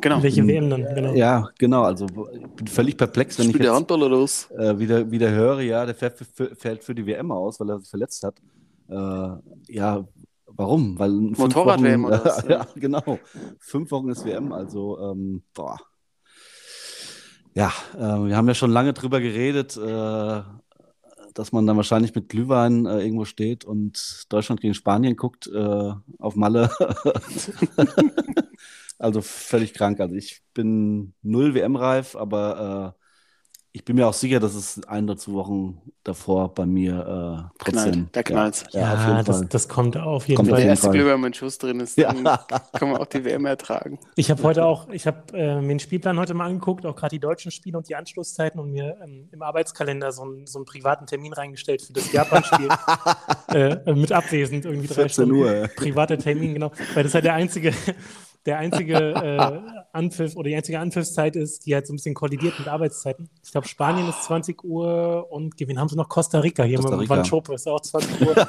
[0.00, 0.22] Genau.
[0.22, 0.84] Welche WM dann?
[0.94, 1.12] Genau.
[1.14, 1.82] Ja, genau.
[1.82, 4.48] Also ich bin völlig perplex, wenn ich Spielt der jetzt Handball oder was?
[4.52, 7.70] äh, wieder, wieder höre, ja, der fährt für, für, fällt für die WM aus, weil
[7.70, 8.36] er sich verletzt hat.
[8.88, 10.06] Äh, ja,
[10.46, 10.98] warum?
[10.98, 12.44] Weil Motorrad-WM Wochen, oder was?
[12.48, 13.18] ja, genau.
[13.58, 15.76] Fünf Wochen ist WM, also ähm, boah.
[17.54, 20.42] Ja, äh, wir haben ja schon lange drüber geredet, äh,
[21.34, 25.92] dass man dann wahrscheinlich mit Glühwein äh, irgendwo steht und Deutschland gegen Spanien guckt äh,
[26.18, 26.70] auf Malle.
[28.98, 30.00] Also völlig krank.
[30.00, 32.98] Also ich bin null WM-reif, aber äh,
[33.72, 37.62] ich bin mir auch sicher, dass es ein oder zwei Wochen davor bei mir äh,
[37.62, 37.92] trotzdem.
[37.92, 38.16] Knallt.
[38.16, 38.64] Da knallt's.
[38.72, 39.46] Ja, ja, auf jeden das, Fall.
[39.46, 40.60] das kommt auf jeden Kommt Wenn auf der Fall.
[40.62, 40.96] jeden erste Fall.
[40.96, 42.36] Glühwein mit Schuss drin ist, dann Ja.
[42.72, 44.00] kann man auch die WM ertragen.
[44.16, 47.10] Ich habe heute auch, ich habe äh, mir den Spielplan heute mal angeguckt, auch gerade
[47.14, 50.64] die deutschen Spiele und die Anschlusszeiten und mir ähm, im Arbeitskalender so, einen- so einen
[50.66, 52.68] privaten Termin reingestellt für das Japan-Spiel.
[53.54, 55.32] äh, mit abwesend, irgendwie drei 14 Stunden.
[55.34, 55.68] Uhr.
[55.76, 56.72] Privater Termin, genau.
[56.94, 57.72] Weil das halt der einzige,
[58.48, 59.60] der einzige äh,
[59.92, 63.28] Anpfiff oder die einzige Anpfiffszeit ist, die halt so ein bisschen kollidiert mit Arbeitszeiten.
[63.44, 66.08] Ich glaube, Spanien ist 20 Uhr und wen haben sie noch?
[66.08, 67.16] Costa Rica hier Costa mit Rica.
[67.16, 68.34] Van Schope ist auch 20 Uhr.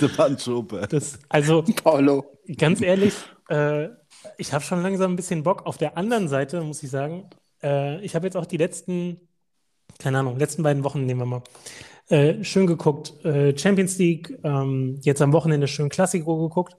[0.00, 0.86] Der Bandschope.
[0.88, 2.26] Das, also Paulo.
[2.58, 3.14] ganz ehrlich,
[3.48, 3.88] äh,
[4.36, 5.64] ich habe schon langsam ein bisschen Bock.
[5.64, 7.30] Auf der anderen Seite muss ich sagen,
[7.62, 9.18] äh, ich habe jetzt auch die letzten,
[9.98, 11.42] keine Ahnung, letzten beiden Wochen nehmen wir mal,
[12.10, 13.24] äh, schön geguckt.
[13.24, 16.76] Äh, Champions League, ähm, jetzt am Wochenende schön Klassiko geguckt.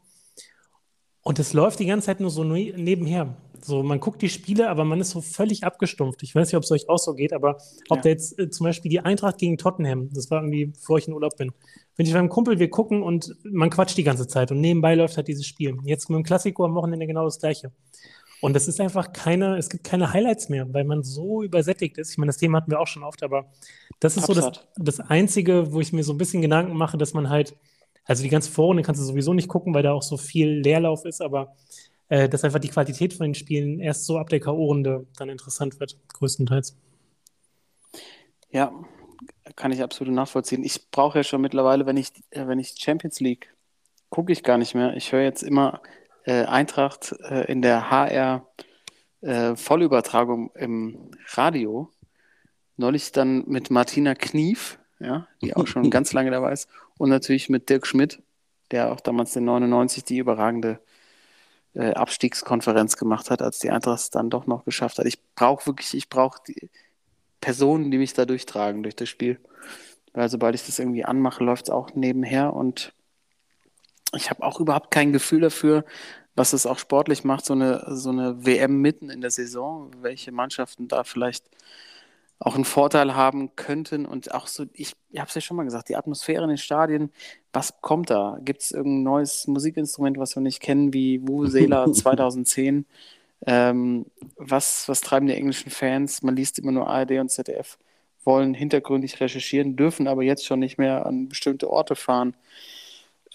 [1.23, 3.35] Und es läuft die ganze Zeit nur so ne nebenher.
[3.61, 6.23] So, man guckt die Spiele, aber man ist so völlig abgestumpft.
[6.23, 7.57] Ich weiß nicht, ob es euch auch so geht, aber
[7.89, 8.03] ob Ja.
[8.03, 11.13] da jetzt äh, zum Beispiel die Eintracht gegen Tottenham, das war irgendwie, bevor ich in
[11.13, 11.51] Urlaub bin.
[11.97, 15.17] Wenn ich beim Kumpel, wir gucken und man quatscht die ganze Zeit und nebenbei läuft
[15.17, 15.77] halt dieses Spiel.
[15.83, 17.73] Jetzt mit dem Klassiko am Wochenende genau das Gleiche.
[18.41, 22.11] Und es ist einfach keine, es gibt keine Highlights mehr, weil man so übersättigt ist.
[22.11, 23.51] Ich meine, das Thema hatten wir auch schon oft, aber
[23.99, 27.13] das ist so das, das Einzige, wo ich mir so ein bisschen Gedanken mache, dass
[27.13, 27.57] man halt,
[28.09, 31.05] also die ganze Vorrunde kannst du sowieso nicht gucken, weil da auch so viel Leerlauf
[31.05, 31.55] ist, aber
[32.07, 35.79] äh, dass einfach die Qualität von den Spielen erst so ab der K.O.-Runde dann interessant
[35.79, 36.75] wird, größtenteils.
[38.49, 38.73] Ja,
[39.55, 40.63] kann ich absolut nachvollziehen.
[40.63, 43.53] Ich brauche ja schon mittlerweile, wenn ich, äh, wenn ich Champions League
[44.09, 44.95] gucke ich gar nicht mehr.
[44.95, 45.79] Ich höre jetzt immer
[46.25, 48.47] äh, Eintracht äh, in der HR
[49.21, 51.91] äh, Vollübertragung im Radio.
[52.75, 56.67] Neulich dann mit Martina Knief, ja, die auch schon ganz lange dabei ist.
[56.99, 58.21] Und natürlich mit Dirk Schmidt,
[58.71, 60.79] der auch damals den 99 die überragende
[61.73, 65.05] äh, Abstiegskonferenz gemacht hat, als die Eintracht es dann doch noch geschafft hat.
[65.05, 66.69] Ich brauche wirklich, ich brauche die
[67.39, 69.39] Personen, die mich da durchtragen durch das Spiel.
[70.11, 72.93] Weil sobald ich das irgendwie anmache, läuft es auch nebenher und
[74.13, 75.85] ich habe auch überhaupt kein Gefühl dafür,
[76.35, 80.33] was es auch sportlich macht, so eine, so eine WM mitten in der Saison, welche
[80.33, 81.45] Mannschaften da vielleicht
[82.39, 85.65] auch einen Vorteil haben könnten und auch so, ich, ich habe es ja schon mal
[85.65, 87.11] gesagt, die Atmosphäre in den Stadien,
[87.51, 88.39] was kommt da?
[88.41, 92.85] Gibt es irgendein neues Musikinstrument, was wir nicht kennen, wie Vuvuzela 2010?
[93.45, 94.05] Ähm,
[94.37, 96.23] was, was treiben die englischen Fans?
[96.23, 97.77] Man liest immer nur ARD und ZDF,
[98.23, 102.35] wollen hintergründig recherchieren, dürfen aber jetzt schon nicht mehr an bestimmte Orte fahren.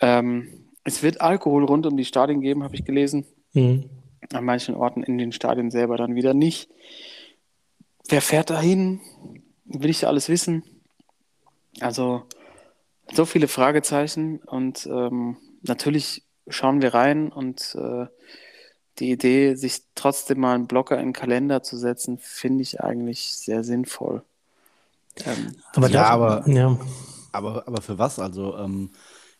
[0.00, 3.26] Ähm, es wird Alkohol rund um die Stadien geben, habe ich gelesen.
[3.52, 3.84] Mhm.
[4.32, 6.70] An manchen Orten in den Stadien selber dann wieder nicht.
[8.08, 9.00] Wer fährt dahin?
[9.64, 10.62] Will ich alles wissen?
[11.80, 12.24] Also
[13.12, 18.06] so viele Fragezeichen und ähm, natürlich schauen wir rein und äh,
[18.98, 23.34] die Idee, sich trotzdem mal einen Blocker in den Kalender zu setzen, finde ich eigentlich
[23.36, 24.22] sehr sinnvoll.
[25.24, 26.78] Ähm, Aber Ja, da, aber- ja.
[27.32, 28.20] Aber, aber für was?
[28.20, 28.90] Also, ähm,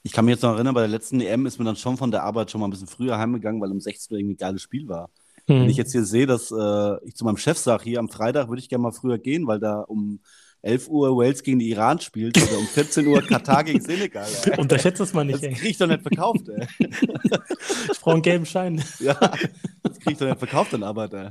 [0.02, 2.10] ich kann mich jetzt noch erinnern, bei der letzten EM ist mir dann schon von
[2.10, 4.62] der Arbeit schon mal ein bisschen früher heimgegangen, weil um 16 Uhr irgendwie ein geiles
[4.62, 5.10] Spiel war.
[5.46, 5.68] Wenn Hm.
[5.68, 8.60] ich jetzt hier sehe, dass äh, ich zu meinem Chef sage, hier am Freitag würde
[8.60, 10.20] ich gerne mal früher gehen, weil da um
[10.62, 14.26] 11 Uhr Wales gegen die Iran spielt oder um 14 Uhr Katar gegen Senegal.
[14.46, 14.58] Ey.
[14.58, 15.54] Unterschätzt es mal Das nicht, ey.
[15.58, 16.66] krieg ich doch nicht verkauft, ey.
[17.92, 18.82] Ich brauche einen gelben Schein.
[19.00, 19.12] Ja,
[19.82, 21.30] das krieg ich doch nicht verkauft in Arbeit, ey.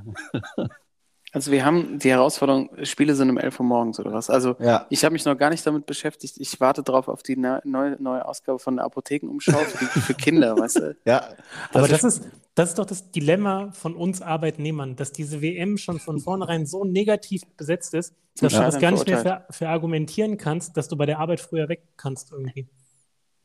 [1.32, 4.30] also wir haben die Herausforderung, Spiele sind um 11 Uhr morgens oder was.
[4.30, 4.86] Also Ja.
[4.92, 6.36] ich habe mich noch gar nicht damit beschäftigt.
[6.38, 10.14] Ich warte drauf auf die ne- neue, neue Ausgabe von der Apothekenumschau für, die, für
[10.14, 10.96] Kinder, weißt du?
[11.06, 11.30] Ja,
[11.72, 12.24] Aber ist- das ist,
[12.56, 16.86] das ist doch das Dilemma von uns Arbeitnehmern, dass diese WM schon von vornherein so
[16.86, 19.46] negativ besetzt ist, dass du das gar nicht mehr verurteilt.
[19.46, 22.68] ver verargumentieren kannst, dass du bei der Arbeit früher weg kannst irgendwie.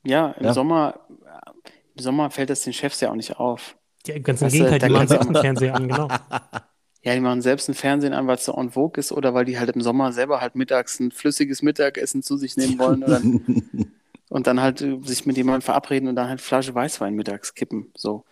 [0.04, 0.52] Ja, im Ja.
[0.52, 1.00] Sommer,
[1.96, 3.76] im Sommer fällt das den Chefs ja auch nicht auf.
[4.06, 6.08] Ja, ganz im Weißt du, Gegenteil, da die machen selbst einen Fernseher an, genau.
[7.02, 9.44] Ja, die machen selbst ein Fernsehen an, weil es so en vogue ist oder weil
[9.44, 13.20] die halt im Sommer selber halt mittags ein flüssiges Mittagessen zu sich nehmen wollen oder,
[14.28, 17.92] und dann halt sich mit jemandem verabreden und dann halt Flasche Weißwein mittags kippen.
[17.96, 18.24] So.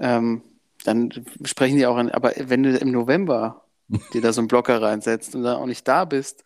[0.00, 0.42] Ähm,
[0.84, 1.10] dann
[1.44, 3.64] sprechen die auch an, aber wenn du im November
[4.14, 6.44] dir da so einen Blocker reinsetzt und dann auch nicht da bist,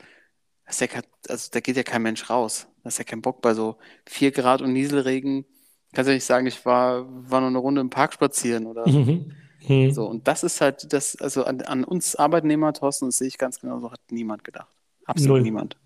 [0.67, 0.89] das ja
[1.29, 2.67] also da geht ja kein Mensch raus.
[2.83, 5.45] Da ist ja kein Bock bei so 4 Grad und Nieselregen.
[5.93, 9.33] Kannst ja nicht sagen, ich war, war nur eine Runde im Park spazieren oder Mhm.
[9.69, 9.91] Mhm.
[9.93, 13.39] so, und das ist halt das, also an, an uns Arbeitnehmer, Thorsten, das sehe ich
[13.39, 14.69] ganz genau so, hat niemand gedacht.
[15.07, 15.43] Absolut Null.
[15.43, 15.77] niemand.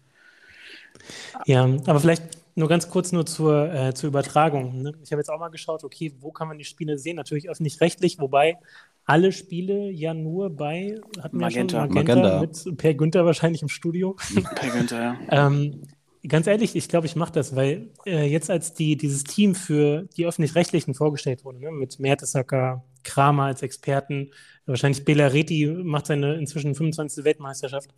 [1.47, 4.83] Ja, aber vielleicht nur ganz kurz nur zur, äh, zur Übertragung.
[4.83, 4.93] Ne?
[5.03, 7.17] Ich habe jetzt auch mal geschaut, okay, wo kann man die Spiele sehen?
[7.17, 8.59] Natürlich öffentlich-rechtlich, wobei
[9.05, 11.81] alle Spiele ja nur bei, hatten wir ja Magenta.
[11.81, 12.41] schon, Magenta, Magenta.
[12.41, 14.17] mit Per Günther wahrscheinlich im Studio.
[14.57, 15.17] Per Günther, ja.
[15.47, 15.83] Ähm,
[16.27, 20.09] ganz ehrlich, ich glaube, ich mache das, weil äh, jetzt als die, dieses Team für
[20.17, 24.31] die Öffentlich-Rechtlichen vorgestellt wurde, ne, mit Mertesacker, Kramer als Experten,
[24.67, 27.25] wahrscheinlich Bela Reti macht seine inzwischen 25.
[27.25, 27.91] Weltmeisterschaft.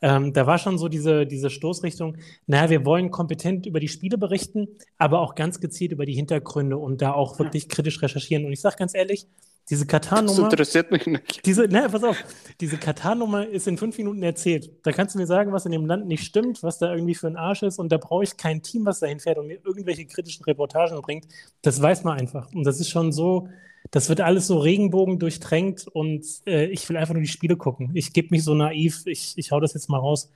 [0.00, 4.16] Ähm, da war schon so diese, diese Stoßrichtung, naja, wir wollen kompetent über die Spiele
[4.18, 8.44] berichten, aber auch ganz gezielt über die Hintergründe und da auch wirklich kritisch recherchieren.
[8.44, 9.26] Und ich sage ganz ehrlich,
[9.70, 10.44] diese Das Katar-Nummer.
[10.44, 11.44] interessiert mich nicht.
[11.44, 12.16] Diese, ne, pass auf,
[12.60, 14.70] diese Katar-Nummer ist in fünf Minuten erzählt.
[14.82, 17.26] Da kannst du mir sagen, was in dem Land nicht stimmt, was da irgendwie für
[17.26, 17.78] ein Arsch ist.
[17.78, 21.26] Und da brauche ich kein Team, was dahin fährt und mir irgendwelche kritischen Reportagen bringt.
[21.60, 22.50] Das weiß man einfach.
[22.54, 23.48] Und das ist schon so,
[23.90, 27.90] das wird alles so Regenbogen durchtränkt und äh, ich will einfach nur die Spiele gucken.
[27.94, 30.30] Ich gebe mich so naiv, ich, ich hau das jetzt mal raus.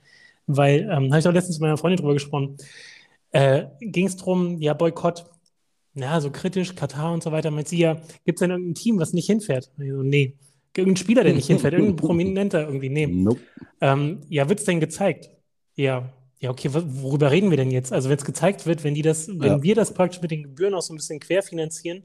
[0.45, 2.57] Weil, ähm, habe ich auch letztens mit meiner Freundin drüber gesprochen,
[3.31, 5.25] äh, ging es darum, ja, Boykott.
[5.95, 7.51] Ja, so kritisch, Katar und so weiter.
[7.51, 9.71] Meint sie ja, gibt es denn irgendein Team, was nicht hinfährt?
[9.77, 10.33] So, nee.
[10.75, 13.05] Irgendein Spieler, der nicht hinfährt, irgendein Prominenter irgendwie, nee.
[13.05, 13.39] Nope.
[13.79, 15.29] Ähm, ja, wird es denn gezeigt?
[15.75, 16.11] Ja.
[16.39, 17.93] Ja, okay, wo- worüber reden wir denn jetzt?
[17.93, 19.63] Also, wenn es gezeigt wird, wenn die das, wenn Ja.
[19.63, 22.03] wir das praktisch mit den Gebühren auch so ein bisschen querfinanzieren,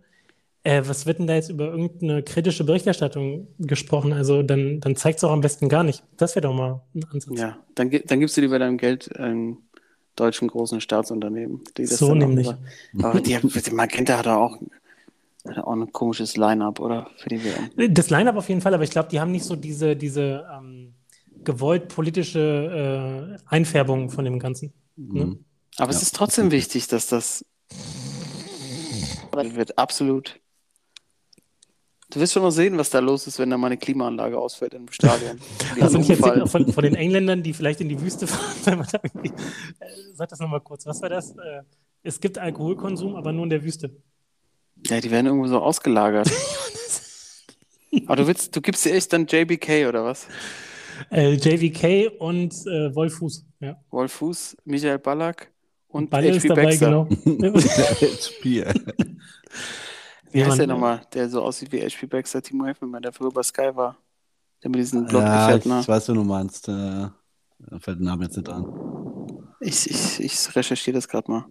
[0.65, 4.13] äh, was wird denn da jetzt über irgendeine kritische Berichterstattung gesprochen?
[4.13, 6.03] Also, dann, dann zeigt es auch am besten gar nicht.
[6.17, 7.39] Das wäre doch mal ein Ansatz.
[7.39, 9.59] Ja, dann, dann gibst du lieber deinem Geld einem
[10.17, 11.63] deutschen großen Staatsunternehmen.
[11.77, 12.49] Die das So nämlich.
[13.03, 14.59] Aber die, die Magenta hat doch auch,
[15.47, 17.11] hat auch ein komisches Line-Up, oder?
[17.19, 17.95] Für die WM.
[17.95, 20.95] Das Line-up auf jeden Fall, aber ich glaube, die haben nicht so diese, diese ähm,
[21.45, 24.73] gewollt politische äh, Einfärbung von dem Ganzen.
[24.97, 25.25] Ne?
[25.27, 25.45] Mhm.
[25.77, 26.03] Aber es Ja.
[26.03, 27.45] ist trotzdem wichtig, dass das
[29.55, 30.41] wird absolut.
[32.11, 34.73] Du wirst schon noch sehen, was da los ist, wenn da mal eine Klimaanlage ausfällt
[34.75, 35.37] im Stadion.
[35.75, 36.47] Nicht erzählt umfallen.
[36.47, 38.55] von, von den Engländern, die vielleicht in die Wüste fahren?
[38.65, 39.29] wenn man da irgendwie-
[39.81, 40.87] äh, Sag das nochmal kurz.
[40.87, 41.33] Was war das?
[41.33, 41.63] Äh,
[42.03, 43.95] es gibt Alkoholkonsum, aber nur in der Wüste.
[44.87, 46.31] Ja, die werden irgendwo so ausgelagert.
[48.07, 50.27] Aber du willst, du gibst dir echt dann JBK oder was?
[51.11, 53.47] Äh, JVK und äh, Wolf Fuß.
[53.61, 53.77] Ja.
[53.91, 55.51] Wolf Fuß, Michael Ballack
[55.89, 57.09] und Balle ist HP dabei, Baxter.
[57.25, 57.59] genau.
[58.21, 58.73] Spiel.
[60.33, 63.43] Wie heißt der nochmal, der so aussieht wie HP Baxter, Timo Helfmann, der früher bei
[63.43, 63.97] Sky war?
[64.63, 65.73] Der mit diesen Ja, Blondgefährten.
[65.73, 66.69] ich, ich weiß, wen du meinst.
[66.69, 69.47] Äh, mir fällt der Name jetzt nicht an.
[69.61, 71.45] Ich, ich, ich recherchiere das gerade mal.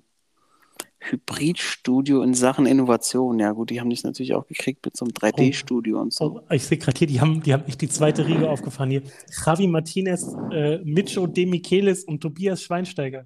[0.99, 3.39] Hybridstudio in Sachen Innovation.
[3.39, 6.41] Ja, gut, die haben dich natürlich auch gekriegt mit so einem 3D-Studio und so.
[6.49, 9.03] Oh, ich sehe gerade hier, die haben, die haben echt die zweite Riege aufgefahren hier.
[9.45, 13.25] Javi Martinez, äh, Micho De Michelis und Tobias Schweinsteiger.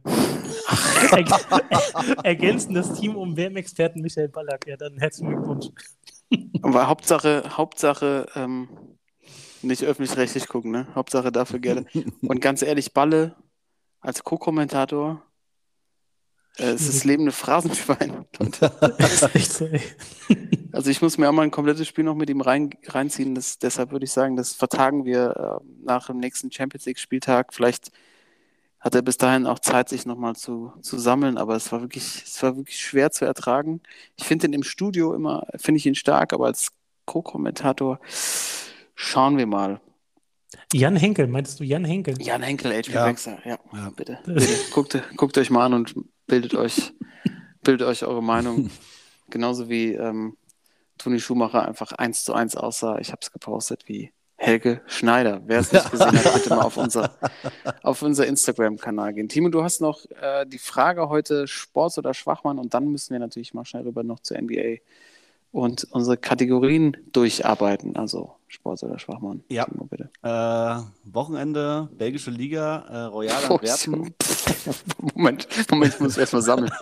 [1.12, 4.67] Er, ergänzen das Team um WM-Experten Michael Ballack.
[4.67, 5.67] Ja, dann herzlichen Glückwunsch.
[6.62, 8.69] Aber Hauptsache, Hauptsache, ähm,
[9.62, 10.88] nicht öffentlich-rechtlich gucken, ne?
[10.95, 11.86] Hauptsache dafür gerne.
[12.21, 13.36] Und ganz ehrlich, Balle
[14.00, 15.24] als Co-Kommentator,
[16.58, 18.26] äh, es ist das lebende Phrasenschwein.
[18.39, 19.82] Und, Das ist echt so, ey.
[20.71, 23.36] also ich muss mir auch mal ein komplettes Spiel noch mit ihm rein, reinziehen.
[23.36, 27.54] Das, deshalb würde ich sagen, das vertagen wir äh, nach dem nächsten Champions League-Spieltag.
[27.54, 27.91] Vielleicht
[28.82, 32.24] hat er bis dahin auch Zeit, sich nochmal zu, zu sammeln, aber es war wirklich,
[32.26, 33.82] es war wirklich schwer zu ertragen.
[34.17, 36.72] Ich finde ihn im Studio immer, finde ich ihn stark, aber als
[37.06, 38.00] Co-Kommentator
[38.96, 39.80] schauen wir mal.
[40.74, 42.22] Jan Henkel, meintest du Jan Henkel?
[42.22, 43.06] Jan Henkel, HP Ja.
[43.06, 43.89] Baxter, ja, Ja.
[43.96, 44.20] bitte.
[44.26, 44.48] bitte.
[44.74, 45.96] Guckt, guckt euch mal an und
[46.28, 46.91] bildet euch,
[47.63, 48.70] bildet euch eure Meinung.
[49.30, 50.38] Genauso wie ähm,
[50.98, 52.98] Toni Schumacher einfach eins zu eins aussah.
[53.00, 55.39] Ich habe es gepostet wie Helge Schneider.
[55.45, 57.12] Wer es nicht gesehen hat, bitte mal auf unser,
[57.84, 59.30] auf unser Instagram-Kanal gehen.
[59.30, 63.19] Timo, du hast noch äh, die Frage heute Sports oder Schwachmann und dann müssen wir
[63.19, 64.77] natürlich mal schnell rüber noch zur NBA
[65.52, 67.96] und unsere Kategorien durcharbeiten.
[67.96, 69.44] Also Sports oder Schwachmann.
[69.50, 69.66] Ja.
[69.90, 70.10] Bitte.
[70.24, 74.14] Äh, Wochenende, belgische Liga, äh, Royal Oh, Antwerpen.
[75.16, 76.72] Moment, Moment, ich muss erstmal sammeln.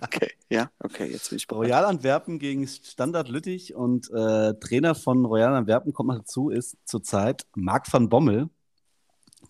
[0.00, 1.64] Okay, ja, okay, jetzt bin ich bereit.
[1.68, 6.76] Royal Antwerpen gegen Standard Lüttich und äh, Trainer von Royal Antwerpen kommt noch dazu, ist
[6.84, 8.48] zurzeit Marc van Bommel,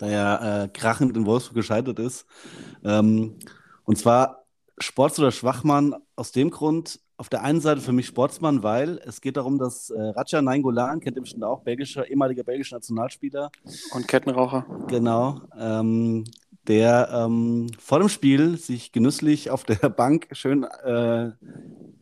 [0.01, 2.27] der ja äh, krachend in Wolfsburg gescheitert ist.
[2.85, 3.39] Ähm,
[3.85, 4.47] und zwar
[4.79, 9.20] Sports- oder Schwachmann aus dem Grund, auf der einen Seite für mich Sportsmann, weil es
[9.20, 13.50] geht darum, dass äh, Raja Nainggolan, kennt ihr bestimmt auch, belgischer, ehemaliger belgischer Nationalspieler,
[13.92, 14.66] Und Kettenraucher.
[14.88, 16.24] Genau, ähm,
[16.68, 21.31] der ähm, vor dem Spiel sich genüsslich auf der Bank schön äh,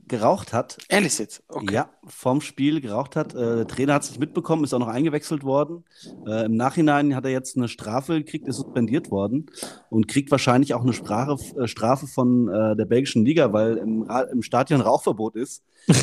[0.09, 0.79] geraucht hat.
[0.89, 1.43] Ehrlich jetzt?
[1.49, 1.75] Okay.
[1.75, 3.35] Ja, vorm Spiel geraucht hat.
[3.35, 5.85] Äh, der Trainer hat es nicht mitbekommen, ist auch noch eingewechselt worden.
[6.27, 9.47] Äh, Im Nachhinein hat er jetzt eine Strafe gekriegt, ist suspendiert worden
[9.91, 14.09] und kriegt wahrscheinlich auch eine Sprache, äh, Strafe von äh, der belgischen Liga, weil im,
[14.33, 15.65] im Stadion Rauchverbot ist.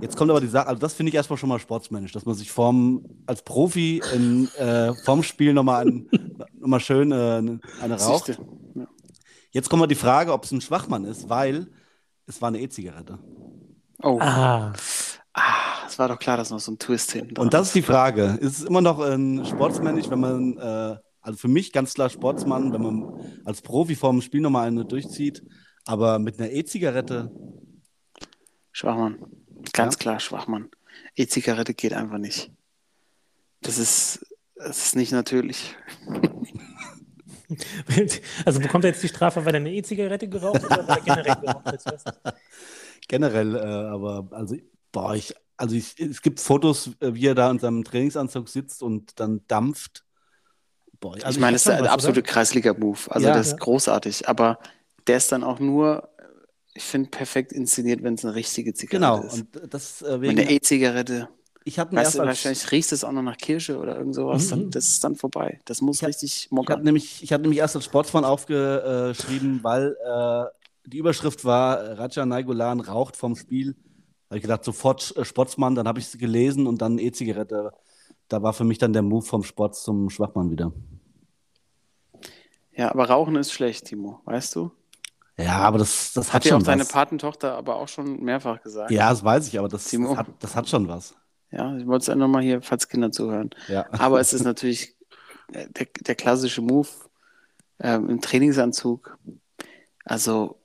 [0.00, 2.34] Jetzt kommt aber die Sache, also das finde ich erstmal schon mal sportsmännisch, dass man
[2.34, 6.08] sich vorm, als Profi in, äh, vorm Spiel nochmal ein,
[6.60, 7.42] noch mal schön äh,
[7.82, 8.38] eine raucht.
[9.50, 11.66] Jetzt kommt mal die Frage, ob es ein Schwachmann ist, weil
[12.34, 13.18] es war eine E-Zigarette.
[14.02, 14.72] Oh, ah.
[15.34, 17.74] Ah, es war doch klar, dass noch so ein Twist hinten dran Und das ist
[17.74, 18.38] die Frage.
[18.40, 22.72] Ist es immer noch ein sportsmännisch, wenn man, äh, also für mich ganz klar Sportsmann,
[22.72, 25.42] wenn man als Profi vorm Spiel nochmal eine durchzieht,
[25.86, 27.30] aber mit einer E-Zigarette,
[28.72, 29.18] Schwachmann.
[29.72, 29.98] Ganz Ja.
[29.98, 30.68] klar, Schwachmann.
[31.16, 32.50] E-Zigarette geht einfach nicht.
[33.60, 35.76] Das ist, das ist nicht natürlich.
[38.44, 41.02] Also bekommt er jetzt die Strafe, weil er eine E-Zigarette geraucht hat oder weil er
[41.02, 41.80] generell geraucht hat?
[43.00, 44.56] Ich generell, äh, aber also,
[44.92, 48.82] boah, ich, also ich, es gibt Fotos, äh, wie er da in seinem Trainingsanzug sitzt
[48.82, 50.04] und dann dampft.
[51.00, 52.22] Boah, also ich meine, das ist der absolute?
[52.22, 52.98] Kreisliga-Move.
[53.10, 53.36] Also Ja.
[53.36, 53.58] das ist Ja.
[53.58, 54.28] großartig.
[54.28, 54.58] Aber
[55.06, 56.08] der ist dann auch nur,
[56.74, 59.44] ich finde, perfekt inszeniert, wenn es eine richtige Genau, Zigarette ist.
[59.54, 61.28] und das äh, Mit wegen, der E-Zigarette,
[61.64, 64.46] ich ihn weißt du, wahrscheinlich riecht es auch noch nach Kirsche oder irgend sowas.
[64.46, 64.50] Mhm.
[64.50, 65.60] Dann, das ist dann vorbei.
[65.64, 66.82] Das muss Ich hab- richtig Ich hatte mockern.
[66.82, 70.44] nämlich, ich hatte nämlich erst als Sportsmann aufgeschrieben, weil äh,
[70.88, 73.72] die Überschrift war, äh, Raja Nainggolan raucht vom Spiel.
[73.74, 77.72] Da habe ich gedacht, sofort äh, Sportsmann, dann habe ich es gelesen und dann E-Zigarette.
[78.28, 80.72] Da war für mich dann der Move vom Sport zum Schwachmann wieder.
[82.74, 84.72] Ja, aber Rauchen ist schlecht, Timo, weißt du?
[85.38, 86.88] Ja, aber das, das hat, Hat dir auch schon deine was.
[86.88, 88.90] Patentochter aber auch schon mehrfach gesagt.
[88.90, 91.14] Ja, das weiß ich, aber das, das, hat, das hat schon was.
[91.52, 93.50] Ja, ich wollte es einfach mal hier, falls Kinder zuhören.
[93.68, 93.86] Ja.
[93.92, 94.94] Aber es ist natürlich
[95.52, 96.88] äh, der, der klassische Move
[97.80, 99.18] ähm, im Trainingsanzug.
[100.04, 100.58] Also,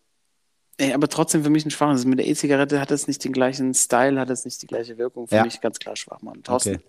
[0.78, 1.96] ey, aber trotzdem für mich ein Schwachmann.
[1.96, 4.98] Also mit der E-Zigarette hat es nicht den gleichen Style, hat es nicht die gleiche
[4.98, 5.28] Wirkung.
[5.28, 5.44] Für Ja.
[5.44, 6.42] mich ganz klar Schwachmann.
[6.44, 6.84] Thorsten, Okay,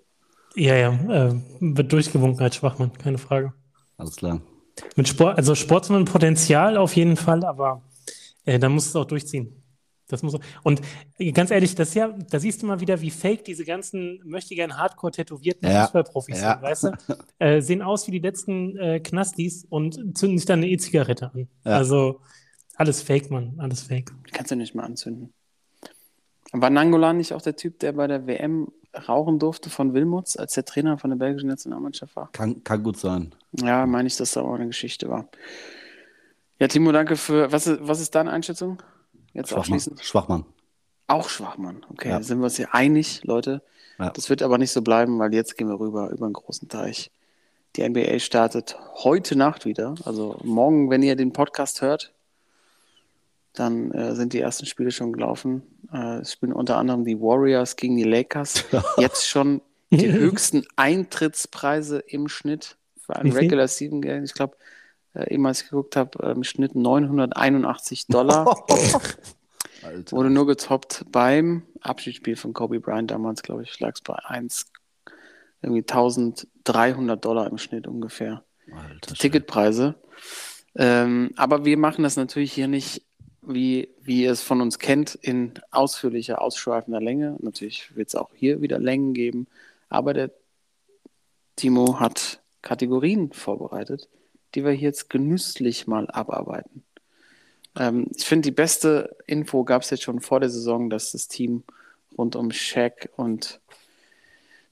[0.64, 3.52] Ja, ja, äh, wird durchgewunken als Schwachmann, keine Frage.
[3.96, 4.40] alles klar.
[4.94, 7.82] Mit Sport, also Sportsmann-Potenzial auf jeden Fall, aber
[8.44, 9.57] äh, da muss es auch durchziehen.
[10.08, 10.80] Das muss und
[11.34, 14.54] ganz ehrlich, das ist ja, da siehst du mal wieder, wie fake diese ganzen möchte
[14.54, 15.82] gern Hardcore tätowierten Ja.
[15.84, 16.52] Fußballprofis Ja.
[16.54, 16.90] sind, weißt du?
[17.38, 21.48] Äh, sehen aus wie die letzten äh, Knastis und zünden sich dann eine E-Zigarette an.
[21.64, 21.76] Ja.
[21.76, 22.20] Also
[22.74, 24.10] alles Fake, Mann, alles Fake.
[24.26, 25.32] die kannst du nicht mal anzünden.
[26.52, 28.68] War Nangolan nicht auch der Typ, der bei der WM
[29.08, 32.30] rauchen durfte von Wilmots, als der Trainer von der belgischen Nationalmannschaft war?
[32.32, 33.34] Kann, kann gut sein.
[33.52, 35.28] Ja, meine ich, dass da auch eine Geschichte war.
[36.58, 37.52] Ja, Timo, danke für.
[37.52, 38.82] Was ist, was ist deine Einschätzung?
[39.38, 39.60] Jetzt Schwachmann.
[39.60, 40.00] abschließend.
[40.04, 40.44] Schwachmann.
[41.06, 41.86] Auch schwach, Mann.
[41.90, 42.18] Okay, Ja.
[42.18, 43.62] da sind wir uns hier einig, Leute.
[43.98, 44.10] Ja.
[44.10, 47.10] Das wird aber nicht so bleiben, weil jetzt gehen wir rüber über einen großen Teich.
[47.76, 49.94] Die NBA startet heute Nacht wieder.
[50.04, 52.12] Also morgen, wenn ihr den Podcast hört,
[53.54, 55.62] dann äh, sind die ersten Spiele schon gelaufen.
[55.92, 58.64] Äh, es spielen unter anderem die Warriors gegen die Lakers.
[58.98, 59.60] Jetzt schon
[59.90, 63.32] die höchsten Eintrittspreise im Schnitt für ein?
[63.32, 64.24] Regular Season Game.
[64.24, 64.56] Ich glaube,
[65.14, 68.64] äh, eben als ich geguckt habe, äh, im Schnitt 981 Dollar.
[69.82, 70.16] Alter.
[70.16, 74.66] Wurde nur getoppt beim Abschiedsspiel von Kobe Bryant damals, glaube ich, lag es bei 1,
[75.62, 78.42] irgendwie 1300 Dollar im Schnitt ungefähr.
[78.72, 79.14] Alter.
[79.14, 79.94] Ticketpreise.
[80.74, 83.02] Ähm, aber wir machen das natürlich hier nicht,
[83.42, 87.36] wie, wie ihr es von uns kennt, in ausführlicher, ausschweifender Länge.
[87.40, 89.46] Natürlich wird es auch hier wieder Längen geben,
[89.88, 90.30] aber der
[91.56, 94.08] Timo hat Kategorien vorbereitet,
[94.54, 96.82] die wir hier jetzt genüsslich mal abarbeiten.
[97.76, 101.28] Ähm, ich finde, die beste Info gab es jetzt schon vor der Saison, dass das
[101.28, 101.62] Team
[102.16, 103.60] rund um Shaq und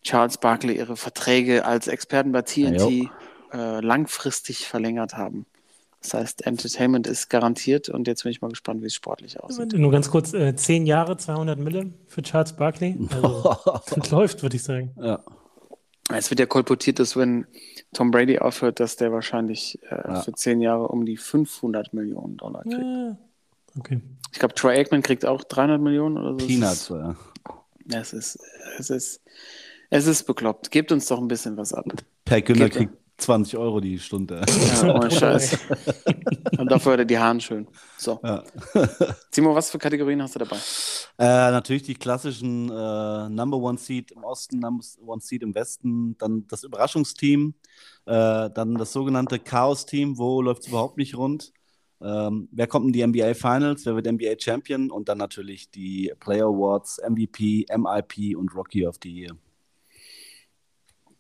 [0.02, 3.10] Charles Barkley ihre Verträge als Experten bei TNT
[3.52, 5.46] äh, langfristig verlängert haben.
[6.02, 9.72] Das heißt, Entertainment ist garantiert und jetzt bin ich mal gespannt, wie es sportlich aussieht.
[9.72, 12.96] Nur ganz kurz, äh, 10 Jahre, 200 Mille für Charles Barkley.
[13.10, 13.56] Also,
[13.96, 14.94] das läuft, würde ich sagen.
[15.02, 15.20] ja.
[16.14, 17.48] Es wird ja kolportiert, dass wenn
[17.92, 20.20] Tom Brady aufhört, dass der wahrscheinlich äh, Ja.
[20.22, 22.78] für zehn Jahre um die 500 Millionen Dollar kriegt.
[22.80, 23.16] Ja.
[23.78, 24.00] Okay.
[24.32, 26.46] Ich glaube, Troy Aikman kriegt auch 300 Millionen oder so.
[26.46, 27.14] Peanuts, ja.
[27.92, 28.38] Es ist,
[28.78, 29.20] es ist,
[29.90, 30.70] es ist bekloppt.
[30.70, 31.84] Gebt uns doch ein bisschen was ab.
[32.24, 34.42] Per Günther kriegt 20 Euro die Stunde.
[34.46, 35.58] Ja, ohne Scheiß.
[36.58, 37.66] Und dafür hat er die Haaren schön.
[37.96, 38.20] So.
[38.22, 38.42] Ja.
[39.30, 40.56] Timo, was für Kategorien hast du dabei?
[41.18, 46.16] Äh, natürlich die klassischen äh, Number One Seed im Osten, Number One Seed im Westen,
[46.18, 47.54] dann das Überraschungsteam,
[48.04, 51.52] äh, dann das sogenannte Chaos-Team, wo läuft es überhaupt nicht rund.
[52.02, 56.12] Ähm, wer kommt in die NBA Finals, wer wird NBA Champion und dann natürlich die
[56.20, 59.36] Player Awards, MVP, MIP und Rookie of the Year.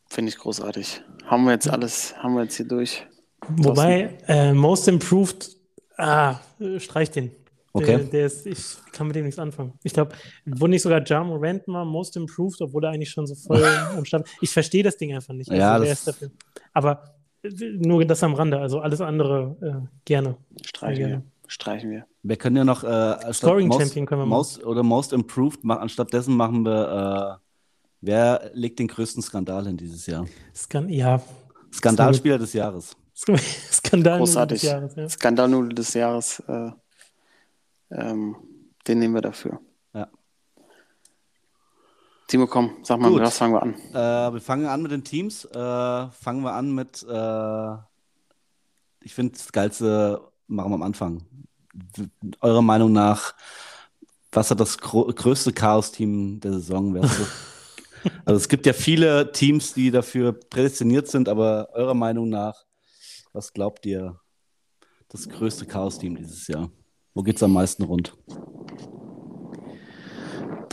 [0.08, 1.02] Finde ich großartig.
[1.26, 3.06] Haben wir jetzt alles, haben wir jetzt hier durch.
[3.48, 5.56] Wobei, äh, Most Improved,
[5.98, 6.36] ah,
[6.78, 7.30] streich den.
[7.72, 7.86] Okay.
[7.86, 9.74] Der, der ist, ich kann mit dem nichts anfangen.
[9.82, 10.12] Ich glaube,
[10.46, 13.62] wurde nicht sogar Ja Morant mal Most Improved, obwohl er eigentlich schon so voll
[13.96, 15.50] am Start Ich verstehe das Ding einfach nicht.
[15.50, 16.30] Also, Ja, wer das- ist dafür?
[16.72, 20.36] Aber äh, nur das am Rande, also alles andere äh, gerne.
[20.64, 21.10] Streichen Sehr wir.
[21.16, 21.24] gerne.
[21.48, 22.06] Streichen wir.
[22.22, 24.38] Wir können ja noch äh, Scoring Most, Champion können wir machen.
[24.38, 27.45] Most oder Most Improved, ma anstatt dessen machen wir, äh,
[28.00, 30.26] wer legt den größten Skandal hin dieses Jahr?
[30.54, 31.20] Skan ja,
[31.72, 32.96] Skandalspieler des Jahres.
[33.72, 34.60] Skandal Großartig.
[34.60, 34.94] des Jahres.
[34.94, 35.08] Ja.
[35.08, 36.40] Skandalnudel des Jahres.
[36.40, 36.70] Äh,
[37.90, 38.36] ähm,
[38.86, 39.60] den nehmen wir dafür.
[39.94, 40.08] Ja.
[42.28, 43.18] Timo, komm, sag mal, Gut.
[43.18, 43.74] mit was fangen wir an?
[43.92, 45.44] Äh, wir fangen an mit den Teams.
[45.44, 45.54] Äh,
[46.10, 47.76] fangen wir an mit, äh,
[49.02, 51.22] ich finde, das Geilste machen wir am Anfang.
[52.40, 53.34] Eurer Meinung nach,
[54.32, 56.94] was hat das größte Chaos-Team der Saison?
[56.94, 57.02] Wer
[58.24, 62.64] also es gibt ja viele Teams, die dafür prädestiniert sind, aber eurer Meinung nach,
[63.32, 64.18] was glaubt ihr,
[65.08, 66.70] das größte Chaos-Team dieses Jahr?
[67.14, 68.16] Wo geht es am meisten rund?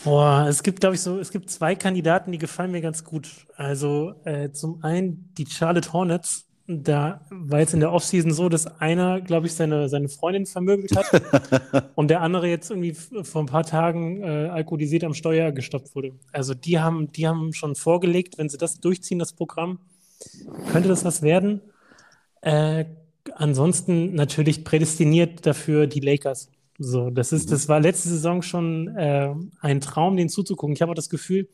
[0.03, 3.47] Boah, es gibt, glaube ich, so, es gibt zwei Kandidaten, die gefallen mir ganz gut.
[3.55, 6.49] Also äh, zum einen die Charlotte Hornets.
[6.81, 10.95] Da war jetzt in der Offseason so, dass einer, glaube ich, seine, seine Freundin vermöbelt
[10.95, 15.93] hat und der andere jetzt irgendwie vor ein paar Tagen äh, alkoholisiert am Steuer gestoppt
[15.95, 16.13] wurde.
[16.31, 19.79] Also die haben, die haben schon vorgelegt, wenn sie das durchziehen, das Programm,
[20.71, 21.61] könnte das was werden.
[22.41, 22.85] Äh,
[23.35, 26.49] ansonsten natürlich prädestiniert dafür die Lakers.
[26.79, 30.75] So, das ist, das war letzte Saison schon äh, ein Traum, den zuzugucken.
[30.75, 31.47] Ich habe auch das Gefühl,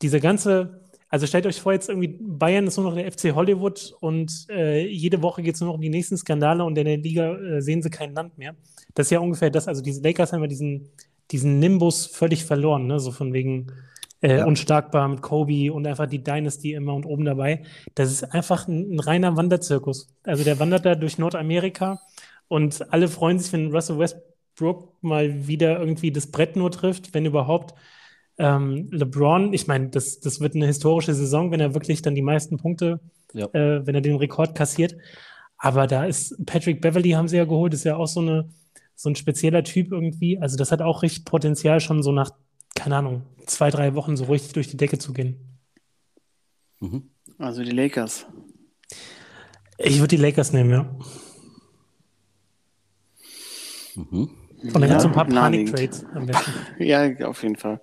[0.00, 0.80] diese ganze,
[1.12, 4.86] also stellt euch vor, jetzt irgendwie Bayern ist nur noch der FC Hollywood und äh,
[4.86, 7.60] jede Woche geht es nur noch um die nächsten Skandale und in der Liga äh,
[7.60, 8.56] sehen sie kein Land mehr.
[8.94, 10.88] Das ist ja ungefähr das, also diese Lakers haben ja diesen,
[11.30, 12.98] diesen Nimbus völlig verloren, ne?
[12.98, 13.66] So von wegen
[14.22, 14.46] äh, Ja.
[14.46, 17.62] unschlagbar mit Kobe und einfach die Dynasty immer und oben dabei.
[17.94, 20.08] Das ist einfach ein, ein reiner Wanderzirkus.
[20.22, 22.00] Also der wandert da durch Nordamerika
[22.48, 27.26] und alle freuen sich, wenn Russell Westbrook mal wieder irgendwie das Brett nur trifft, wenn
[27.26, 27.74] überhaupt.
[28.38, 32.22] Ähm, LeBron, ich meine, das, das wird eine historische Saison, wenn er wirklich dann die
[32.22, 33.00] meisten Punkte,
[33.34, 33.46] Ja.
[33.52, 34.96] äh, wenn er den Rekord kassiert.
[35.58, 38.48] Aber da ist Patrick Beverly haben sie ja geholt, ist ja auch so eine,
[38.94, 40.38] so ein spezieller Typ irgendwie.
[40.38, 42.30] Also das hat auch richtig Potenzial, schon so nach,
[42.74, 45.36] keine Ahnung, zwei, drei Wochen so richtig durch die Decke zu gehen.
[46.80, 47.10] Mhm.
[47.38, 48.26] Also die Lakers.
[49.78, 50.96] Ich würde die Lakers nehmen, ja.
[53.94, 54.30] Mhm.
[54.62, 55.26] Und dann Ja, gibt es so ein paar.
[55.26, 56.52] Panik-Trades am besten.
[56.78, 57.80] Ja, auf jeden Fall.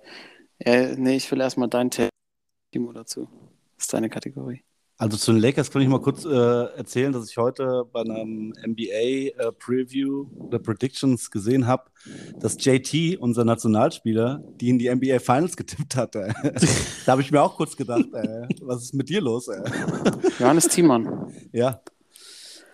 [0.60, 3.28] Äh, nee, ich will erstmal dein Timo dazu.
[3.76, 4.62] Das ist deine Kategorie.
[4.98, 6.28] Also zu den Lakers kann ich mal kurz äh,
[6.76, 11.84] erzählen, dass ich heute bei einem NBA äh, Preview oder Predictions gesehen habe,
[12.38, 16.16] dass JT, unser Nationalspieler, die in die NBA Finals getippt hat.
[16.16, 16.34] Äh.
[17.06, 19.48] da habe ich mir auch kurz gedacht, äh, was ist mit dir los?
[19.48, 19.62] Äh?
[20.38, 21.32] Johannes Thiemann.
[21.50, 21.80] Ja.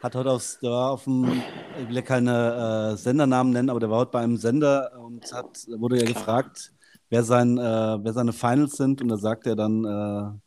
[0.02, 1.30] Hat heute aufs, der war auf dem,
[1.80, 5.64] ich will ja keine Sendernamen nennen, aber der war heute bei einem Sender und hat,
[5.78, 6.72] wurde ja gefragt,
[7.10, 10.38] wer, sein, äh, wer seine Finals sind und da sagt er dann, äh,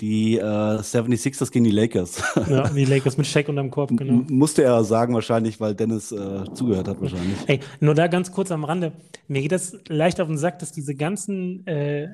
[0.00, 2.22] die äh, 76ers gegen die Lakers.
[2.48, 4.12] Ja, die Lakers mit Shaq unterm Korb, genau.
[4.12, 7.36] M musste er sagen wahrscheinlich, weil Dennis äh, zugehört hat wahrscheinlich.
[7.46, 8.92] Ey, nur da ganz kurz am Rande.
[9.28, 12.08] Mir geht das leicht auf den Sack, dass diese ganzen, äh,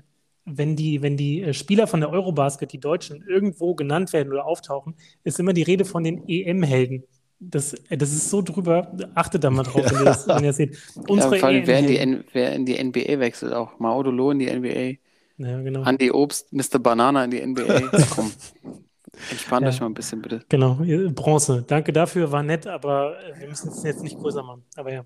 [0.45, 4.47] wenn die, wenn die äh, Spieler von der Eurobasket, die Deutschen, irgendwo genannt werden oder
[4.47, 4.95] auftauchen,
[5.25, 7.05] ist immer die Rede von den EM-Helden.
[7.51, 8.93] Das, das ist so drüber.
[9.15, 10.79] Achtet da mal drauf, wenn ihr das, wenn ihr das seht.
[11.09, 13.79] Unsere ja, vor allem, wer in, die, wer in die NBA wechselt auch.
[13.79, 14.99] Maudolo in die NBA.
[15.39, 15.83] Ja, genau.
[15.83, 16.79] Andi Obst, Mr.
[16.79, 17.81] Banana in die NBA.
[18.15, 18.31] Komm,
[19.31, 19.69] entspannt ja.
[19.71, 20.45] euch mal ein bisschen, bitte.
[20.49, 20.79] Genau,
[21.15, 21.65] Bronze.
[21.67, 24.65] Danke dafür, war nett, aber äh, wir müssen es jetzt nicht größer machen.
[24.77, 25.05] Aber ja.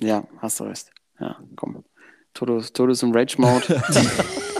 [0.00, 0.90] Ja, hast du recht.
[1.18, 1.84] Ja, komm.
[2.34, 3.82] Todos, Todos im Rage-Mode.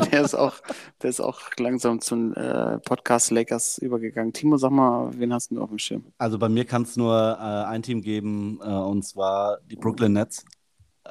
[0.12, 0.54] der, ist auch,
[1.02, 4.32] der ist auch langsam zum äh, Podcast Lakers übergegangen.
[4.32, 6.04] Timo, sag mal, wen hast du auf dem Schirm?
[6.18, 10.12] Also bei mir kann es nur äh, ein Team geben, äh, und zwar die Brooklyn
[10.12, 10.44] Nets.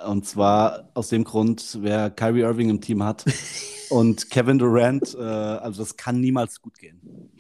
[0.06, 3.26] Und zwar aus dem Grund, wer Kyrie Irving im Team hat
[3.90, 7.32] und Kevin Durant, äh, also das kann niemals gut gehen.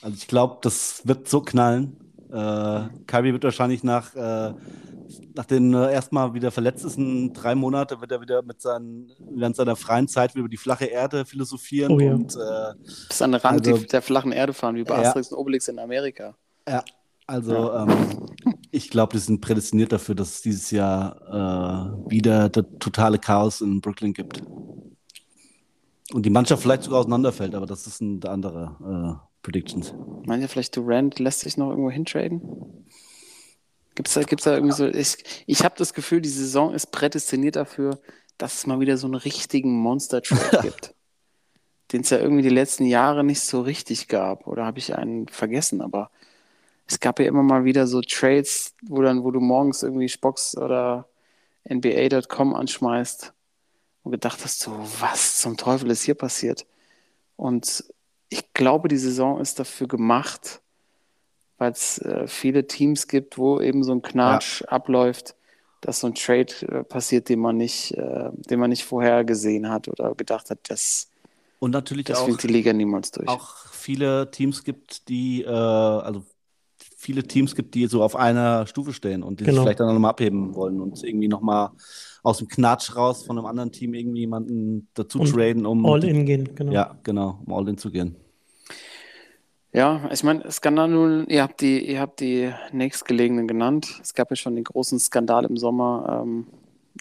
[0.00, 2.05] Also ich glaube, das wird so knallen.
[2.30, 4.52] Äh, Kyrie wird wahrscheinlich nach, äh,
[5.34, 9.76] nach den äh, erstmal wieder verletztesten drei Monate wird er wieder mit seinen, während seiner
[9.76, 12.14] freien Zeit über die flache Erde philosophieren oh, ja.
[12.14, 12.74] und äh,
[13.08, 15.08] bis an den Rand also, der flachen Erde fahren, wie bei ja.
[15.08, 16.34] Asterix und Obelix in Amerika.
[16.68, 16.82] Ja,
[17.26, 17.84] also ja.
[17.84, 18.28] ähm,
[18.70, 23.60] ich glaube, die sind prädestiniert dafür, dass es dieses Jahr äh, wieder das totale Chaos
[23.60, 24.42] in Brooklyn gibt.
[26.12, 29.94] Und die Mannschaft vielleicht sogar auseinanderfällt, aber das ist eine andere äh, Predictions.
[30.24, 32.40] Meint ihr vielleicht, Durant lässt sich noch irgendwo hintraden?
[33.94, 34.88] Gibt es da, gibt's da irgendwie so.
[34.88, 38.00] Ich, ich habe das Gefühl, die Saison ist prädestiniert dafür,
[38.38, 40.94] dass es mal wieder so einen richtigen Monster-Trade gibt.
[41.92, 44.48] Den es ja irgendwie die letzten Jahre nicht so richtig gab.
[44.48, 45.80] Oder habe ich einen vergessen?
[45.80, 46.10] Aber
[46.88, 50.56] es gab ja immer mal wieder so Trades, wo dann, wo du morgens irgendwie Spox
[50.56, 51.08] oder
[51.70, 53.32] NBA.com anschmeißt
[54.02, 56.66] und gedacht hast, so, was zum Teufel ist hier passiert?
[57.36, 57.84] Und
[58.28, 60.60] ich glaube, die Saison ist dafür gemacht,
[61.58, 64.68] weil es äh, viele Teams gibt, wo eben so ein Knatsch ja.
[64.68, 65.34] abläuft,
[65.80, 69.68] dass so ein Trade äh, passiert, den man nicht, äh, den man nicht vorher gesehen
[69.68, 71.08] hat oder gedacht hat, das,
[71.58, 73.28] und natürlich das auch, die Liga niemals durch.
[73.28, 76.24] Auch viele Teams gibt, die, äh, also
[77.06, 79.58] viele Teams gibt, die so auf einer Stufe stehen und die genau.
[79.58, 81.70] sich vielleicht dann nochmal abheben wollen und irgendwie nochmal
[82.24, 85.86] aus dem Knatsch raus von einem anderen Team irgendwie jemanden dazu und traden, um.
[85.86, 86.72] All-in gehen, genau.
[86.72, 88.16] Ja, genau, um All-in zu gehen.
[89.72, 94.00] Ja, ich meine, Skandal nun, ihr habt die, ihr habt die nächstgelegenen genannt.
[94.02, 96.22] Es gab ja schon den großen Skandal im Sommer.
[96.24, 96.46] Ähm,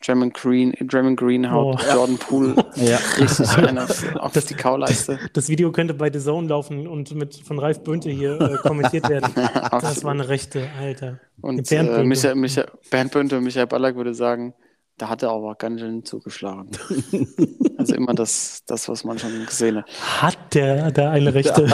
[0.04, 1.94] Draymond Green, Draymond Green haut oh.
[1.94, 2.98] Jordan Poole ja.
[3.20, 3.78] richtig ein
[4.20, 5.20] auf, das, die Kauleiste.
[5.34, 9.10] Das Video könnte bei The Zone laufen und mit von Ralf Bönte hier äh, kommentiert
[9.10, 9.32] werden.
[9.72, 11.20] das war eine rechte, Alter.
[11.42, 14.54] Und Bernd äh, Michael, Michael, Bernd Bönte und Michael Ballack würde sagen,
[14.98, 16.70] da hat er aber ganz schön zugeschlagen.
[17.78, 20.22] also immer das, das, was man schon gesehen hat.
[20.22, 21.68] Hat der da eine rechte?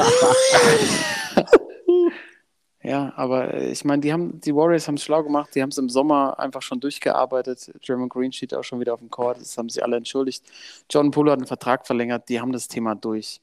[2.83, 5.69] Ja, aber äh, ich meine, die haben, die Warriors haben es schlau gemacht, die haben
[5.69, 7.71] es im Sommer einfach schon durchgearbeitet.
[7.81, 10.43] German Green steht auch schon wieder auf dem Court, das haben sie alle entschuldigt.
[10.89, 13.39] John Poole hat einen Vertrag verlängert, die haben das Thema durch.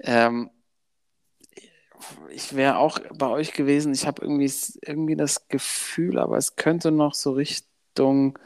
[0.00, 0.50] Ähm,
[2.30, 4.52] ich wäre auch bei euch gewesen, ich habe irgendwie,
[4.82, 8.38] irgendwie das Gefühl, aber es könnte noch so Richtung,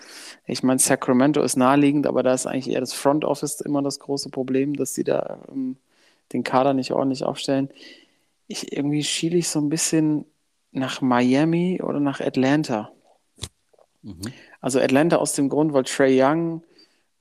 [0.46, 3.98] ich meine, Sacramento ist naheliegend, aber da ist eigentlich eher das Front Office immer das
[4.00, 5.76] große Problem, dass sie da ähm,
[6.32, 7.70] den Kader nicht ordentlich aufstellen
[8.48, 10.24] ich irgendwie schiele ich so ein bisschen
[10.72, 12.90] nach Miami oder nach Atlanta.
[14.02, 14.20] Mhm.
[14.60, 16.62] Also Atlanta aus dem Grund, weil Trey Young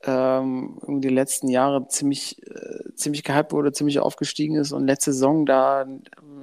[0.03, 5.45] ähm, die letzten Jahre ziemlich, äh, ziemlich gehypt wurde, ziemlich aufgestiegen ist und letzte Saison
[5.45, 5.85] da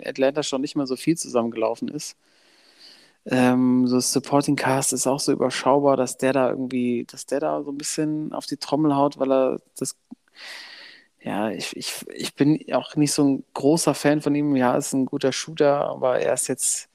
[0.04, 2.16] Atlanta schon nicht mehr so viel zusammengelaufen ist.
[3.26, 7.62] Ähm, so Supporting Cast ist auch so überschaubar, dass der da irgendwie, dass der da
[7.62, 9.96] so ein bisschen auf die Trommel haut, weil er das
[11.24, 14.56] ja, ich, ich, ich bin auch nicht so ein großer Fan von ihm.
[14.56, 16.88] Ja, ist ein guter Shooter, aber er ist jetzt,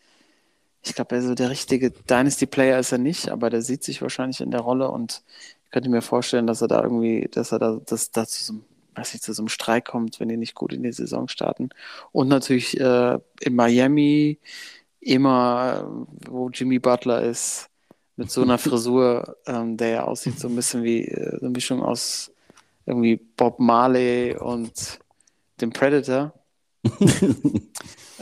[0.83, 4.51] ich glaube, also der richtige Dynasty-Player ist er nicht, aber der sieht sich wahrscheinlich in
[4.51, 5.23] der Rolle und
[5.65, 8.53] ich könnte mir vorstellen, dass er da irgendwie, dass er da, dass, dass zu so
[8.53, 8.65] einem,
[8.95, 11.69] weiß nicht, zu so einem Streik kommt, wenn die nicht gut in die Saison starten.
[12.11, 14.39] Und natürlich äh, in Miami
[15.01, 17.69] immer, wo Jimmy Butler ist,
[18.15, 21.81] mit so einer Frisur, ähm, der ja aussieht so ein bisschen wie äh, eine Mischung
[21.81, 22.31] aus
[22.89, 24.99] irgendwie Bob Marley und
[25.61, 26.33] dem Predator.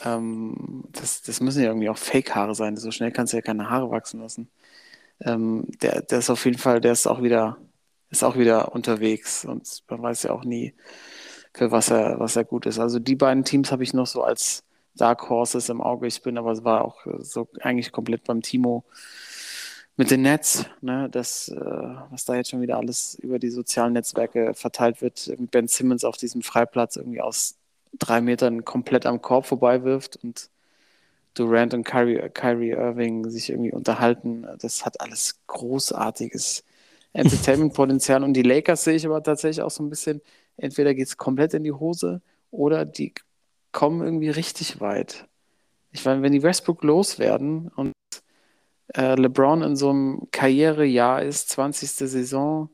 [0.04, 2.76] ähm, das, das müssen ja irgendwie auch Fake-Haare sein.
[2.78, 4.50] So schnell kannst du ja keine Haare wachsen lassen.
[5.22, 7.58] Ähm, der, der ist auf jeden Fall, der ist auch wieder,
[8.10, 10.76] ist auch wieder unterwegs und man weiß ja auch nie,
[11.54, 12.80] für was er, was er gut ist.
[12.80, 14.64] Also die beiden Teams habe ich noch so als
[14.96, 16.08] Dark Horses im Auge.
[16.08, 18.86] Ich bin aber es war auch so eigentlich komplett beim Timo
[19.98, 23.94] mit den Nets, ne, das, äh, was da jetzt schon wieder alles über die sozialen
[23.94, 27.56] Netzwerke verteilt wird, Ben Simmons auf diesem Freiplatz irgendwie aus
[27.98, 30.50] drei Metern komplett am Korb vorbei wirft und
[31.34, 34.48] Durant und Kyrie, Kyrie Irving sich irgendwie unterhalten.
[34.60, 36.64] Das hat alles großartiges
[37.14, 38.24] Entertainment-Potenzial.
[38.24, 40.22] Und die Lakers sehe ich aber tatsächlich auch so ein bisschen,
[40.58, 43.14] entweder geht es komplett in die Hose oder die
[43.72, 45.28] kommen irgendwie richtig weit.
[45.92, 47.94] Ich meine, wenn die Westbrook loswerden und
[48.96, 51.90] äh, LeBron in so einem Karrierejahr ist, 20.
[51.90, 52.70] Saison,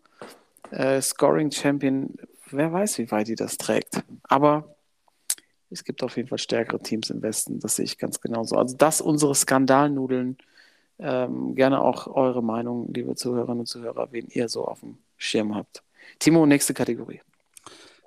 [0.71, 2.15] äh, Scoring Champion,
[2.51, 4.03] wer weiß, wie weit die das trägt.
[4.23, 4.75] Aber
[5.69, 8.57] es gibt auf jeden Fall stärkere Teams im Westen, das sehe ich ganz genauso.
[8.57, 10.37] Also das unsere Skandalnudeln.
[10.99, 15.55] Ähm, gerne auch eure Meinung, liebe Zuhörerinnen und Zuhörer, wen ihr so auf dem Schirm
[15.55, 15.83] habt.
[16.19, 17.19] Timo, nächste Kategorie.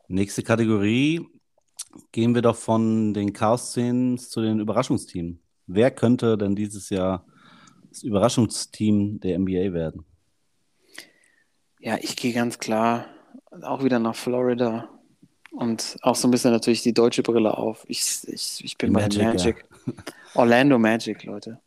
[0.08, 1.26] Nächste Kategorie
[2.12, 5.38] gehen wir doch von den Chaos-Szenen zu den Überraschungsteams.
[5.66, 7.26] Wer könnte denn dieses Jahr
[7.96, 10.04] das Überraschungsteam der NBA werden?
[11.80, 13.06] Ja, ich gehe ganz klar
[13.62, 14.88] auch wieder nach Florida
[15.50, 17.84] und auch so ein bisschen natürlich die deutsche Brille auf.
[17.88, 19.66] Ich, ich, ich bin Die bei Magic, Magic.
[19.86, 20.14] Magic.
[20.34, 21.60] Orlando Magic, Leute.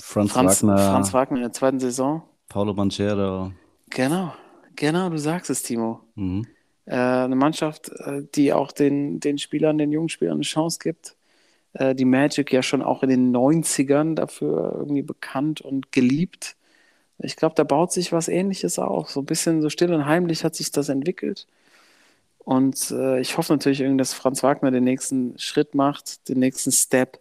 [0.00, 2.22] Franz, Franz Wagner, Franz Wagner in der zweiten Saison.
[2.48, 3.52] Paulo Banchero.
[3.90, 4.32] Genau,
[4.74, 6.00] genau, du sagst es, Timo.
[6.16, 6.46] Mhm.
[6.86, 11.16] Äh, eine Mannschaft, äh, die auch den, den Spielern, den jungen Spielern eine Chance gibt.
[11.74, 16.56] Äh, die Magic ja schon auch in den 90ern dafür irgendwie bekannt und geliebt.
[17.18, 19.10] Ich glaube, da baut sich was Ähnliches auf.
[19.10, 21.46] So ein bisschen so still und heimlich hat sich das entwickelt.
[22.38, 26.72] Und äh, ich hoffe natürlich irgendwie, dass Franz Wagner den nächsten Schritt macht, den nächsten
[26.72, 27.20] Step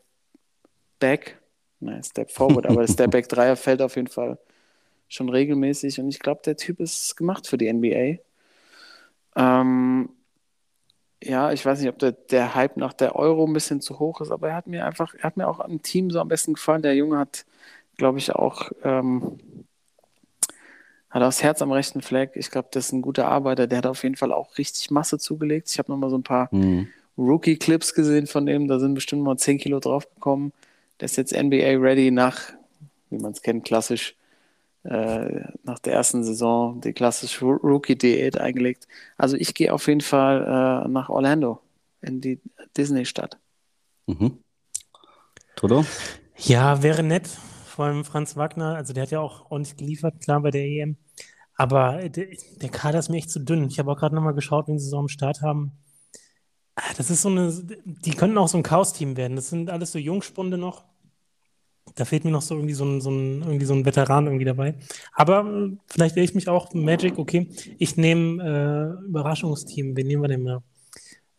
[1.00, 1.38] back.
[1.82, 4.40] Nein, Step forward, aber der Step back Dreier fällt auf jeden Fall
[5.10, 6.00] schon regelmäßig.
[6.00, 8.20] Und ich glaube, der Typ ist gemacht für die NBA.
[9.36, 10.10] Ähm,
[11.24, 14.22] ja, ich weiß nicht, ob der, der Hype nach der Euro ein bisschen zu hoch
[14.22, 16.54] ist, aber er hat mir einfach, er hat mir auch am Team so am besten
[16.54, 16.82] gefallen.
[16.82, 17.46] Der Junge hat,
[17.98, 19.38] glaube ich, auch ähm,
[21.10, 22.32] hat das Herz am rechten Fleck.
[22.36, 23.68] Ich glaube, das ist ein guter Arbeiter.
[23.68, 25.70] Der hat auf jeden Fall auch richtig Masse zugelegt.
[25.72, 26.88] Ich habe nochmal so ein paar Mhm.
[27.18, 28.68] Rookie-Clips gesehen von dem.
[28.70, 30.54] Da sind bestimmt mal 10 Kilo draufgekommen.
[31.00, 32.54] Der ist jetzt NBA-ready nach,
[33.10, 34.16] wie man es kennt, klassisch
[34.84, 38.88] äh, nach der ersten Saison die klassische Rookie-Diät eingelegt.
[39.18, 40.44] Also ich gehe auf jeden Fall
[40.86, 41.62] äh, nach Orlando
[42.02, 42.42] in die
[42.78, 43.38] Disney-Stadt.
[44.08, 44.40] Mhm.
[45.56, 45.86] Toto?
[46.38, 47.28] Ja, wäre nett.
[47.28, 50.98] Vor allem Franz Wagner, also der hat ja auch ordentlich geliefert, klar bei der EM.
[51.56, 52.28] Aber der,
[52.62, 53.66] der Kader ist mir echt zu dünn.
[53.66, 55.74] Ich habe auch gerade nochmal geschaut, wen sie so am Start haben.
[56.76, 57.52] Ah, Das ist so eine,
[57.86, 59.36] die könnten auch so ein Chaos-Team werden.
[59.36, 60.86] Das sind alles so Jungspunde noch.
[62.00, 64.46] Da fehlt mir noch so irgendwie so ein, so ein, irgendwie so ein Veteran irgendwie
[64.46, 64.76] dabei.
[65.14, 67.50] Aber äh, vielleicht wähle ich mich auch Magic, okay.
[67.78, 69.98] Ich nehme äh, Überraschungsteam.
[69.98, 70.64] Wen nehmen wir denn mal?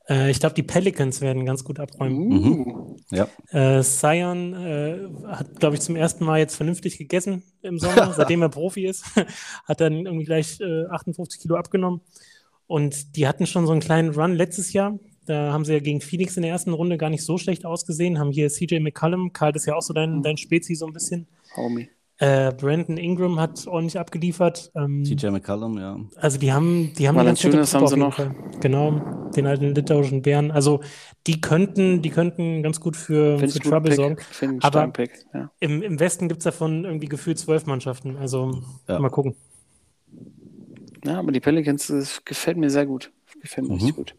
[0.09, 2.33] Äh, ich glaube, die Pelicans werden ganz gut abräumen.
[2.33, 3.29] Uh, Ja.
[3.51, 8.43] Äh, Sion äh, hat, glaube ich, zum ersten Mal jetzt vernünftig gegessen im Sommer, seitdem
[8.43, 9.05] er Profi ist.
[9.65, 12.01] hat dann irgendwie gleich äh, 58 Kilo abgenommen.
[12.67, 14.99] Und die hatten schon so einen kleinen Run letztes Jahr.
[15.31, 18.19] Da haben sie ja gegen Phoenix in der ersten Runde gar nicht so schlecht ausgesehen.
[18.19, 20.93] Haben hier CJ McCollum, Karl, das ist ja auch so dein, dein Spezi so ein
[20.93, 21.29] bisschen.
[21.57, 21.89] Homie.
[22.19, 24.73] Äh, Brandon Ingram hat ordentlich abgeliefert.
[24.75, 25.99] Ähm, TJ McCallum, ja.
[26.17, 28.35] also die haben, die haben ganz Valanciunas nette haben sie Fall.
[28.61, 30.51] Genau, den alten litauischen Bären.
[30.51, 30.81] Also
[31.29, 33.97] die könnten, die könnten ganz gut für, Finde für ich gut Trouble Pick.
[33.97, 34.17] sorgen.
[34.33, 35.25] Finde ich Aber- Pick.
[35.33, 35.51] Ja.
[35.61, 38.17] Im, Im Westen gibt es davon irgendwie gefühlt zwölf Mannschaften.
[38.17, 38.51] Also
[38.89, 38.99] Ja.
[38.99, 39.37] mal gucken.
[41.05, 43.13] ja, aber die Pelicans das gefällt mir sehr gut.
[43.41, 43.79] Gefällt mir Mhm.
[43.81, 44.15] richtig gut.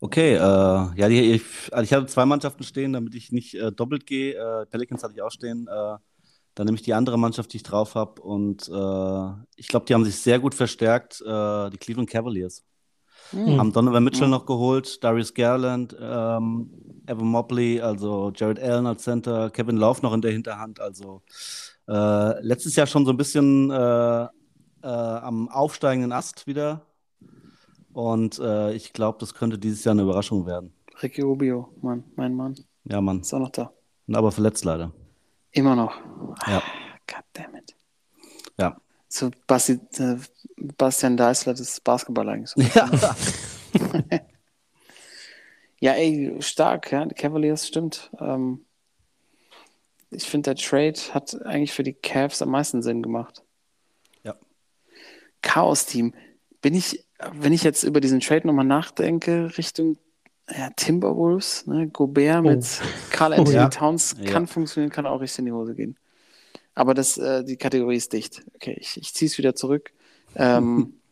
[0.00, 3.70] Okay, äh, ja, die, ich, also ich hatte zwei Mannschaften stehen, damit ich nicht äh,
[3.70, 4.34] doppelt gehe.
[4.34, 5.68] Äh, Pelicans hatte ich auch stehen.
[5.68, 5.96] Äh,
[6.54, 8.20] dann nehme ich die andere Mannschaft, die ich drauf habe.
[8.20, 12.64] Und äh, ich glaube, die haben sich sehr gut verstärkt, äh, die Cleveland Cavaliers.
[13.30, 13.58] Hm.
[13.58, 14.32] Haben Donovan Mitchell Mhm.
[14.32, 16.70] noch geholt, Darius Garland, ähm,
[17.06, 20.80] Evan Mobley, also Jared Allen als Center, Kevin Love noch in der Hinterhand.
[20.80, 21.22] Also
[21.86, 26.86] letztes Jahr schon so ein bisschen am aufsteigenden Ast wieder.
[27.92, 30.72] Und äh, ich glaube, das könnte dieses Jahr eine Überraschung werden.
[31.02, 33.20] Ricky Rubio, Mann, mein Mann, Ja, Mann.
[33.20, 33.72] ist auch noch da.
[34.12, 34.92] Aber verletzt leider.
[35.52, 35.94] Immer noch.
[36.46, 36.62] Ja.
[37.06, 37.74] God damn it.
[38.58, 38.76] Ja.
[39.08, 40.16] So Basti, äh,
[40.78, 42.54] Bastian Deißler des Basketball eigentlich.
[42.74, 42.90] Ja.
[45.80, 47.04] Ja, ey, stark, ja.
[47.06, 48.10] Cavaliers stimmt.
[48.20, 48.64] Ähm,
[50.10, 53.42] ich finde, der Trade hat eigentlich für die Cavs am meisten Sinn gemacht.
[54.22, 54.36] Ja.
[55.42, 56.14] Chaos-Team.
[56.60, 59.96] bin ich, wenn ich jetzt über diesen Trade nochmal nachdenke, Richtung
[60.50, 62.66] ja, Timberwolves, ne, Gobert mit
[63.10, 63.68] Carl Anthony ja.
[63.68, 64.30] Towns Ja.
[64.30, 65.96] kann funktionieren, kann auch richtig in die Hose gehen.
[66.74, 68.44] Aber das, äh, die Kategorie ist dicht.
[68.54, 69.92] Okay, ich, ich ziehe es wieder zurück.
[70.34, 70.94] Ähm,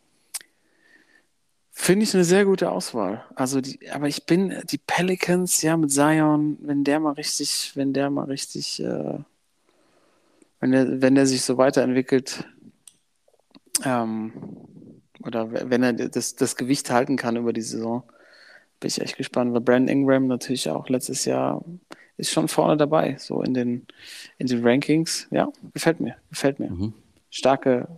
[1.72, 3.24] Finde ich eine sehr gute Auswahl.
[3.34, 7.94] Also die, aber ich bin die Pelicans, ja, mit Zion, wenn der mal richtig, wenn
[7.94, 9.18] der mal richtig, äh,
[10.60, 12.44] wenn der, wenn der sich so weiterentwickelt,
[13.82, 14.32] ähm,
[15.24, 18.02] oder wenn er das, das Gewicht halten kann über die Saison,
[18.80, 19.52] bin ich echt gespannt.
[19.52, 21.64] Weil Brandon Ingram natürlich auch letztes Jahr
[22.16, 23.86] ist schon vorne dabei, so in den,
[24.38, 25.26] in den Rankings.
[25.30, 26.70] Ja, gefällt mir, gefällt mir.
[26.70, 26.92] Mhm.
[27.30, 27.88] Starke,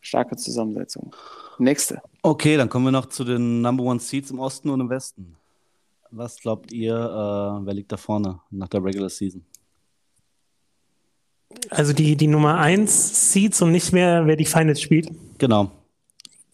[0.00, 1.14] starke Zusammensetzung.
[1.58, 2.02] Nächste.
[2.22, 5.36] Okay, dann kommen wir noch zu den Number One Seeds im Osten und im Westen.
[6.10, 9.44] Was glaubt ihr, äh, wer liegt da vorne nach der Regular Season?
[11.68, 15.10] Also die, die Nummer 1 Seeds und nicht mehr, wer die Finals spielt.
[15.38, 15.70] Genau.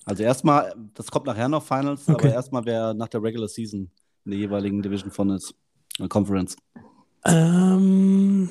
[0.06, 2.12] Also erstmal, das kommt nachher noch Finals, Okay.
[2.28, 3.90] aber erstmal wer nach der Regular Season
[4.24, 5.52] in der jeweiligen Division von ist,
[5.98, 6.56] äh, Conference.
[7.24, 8.48] Ähm,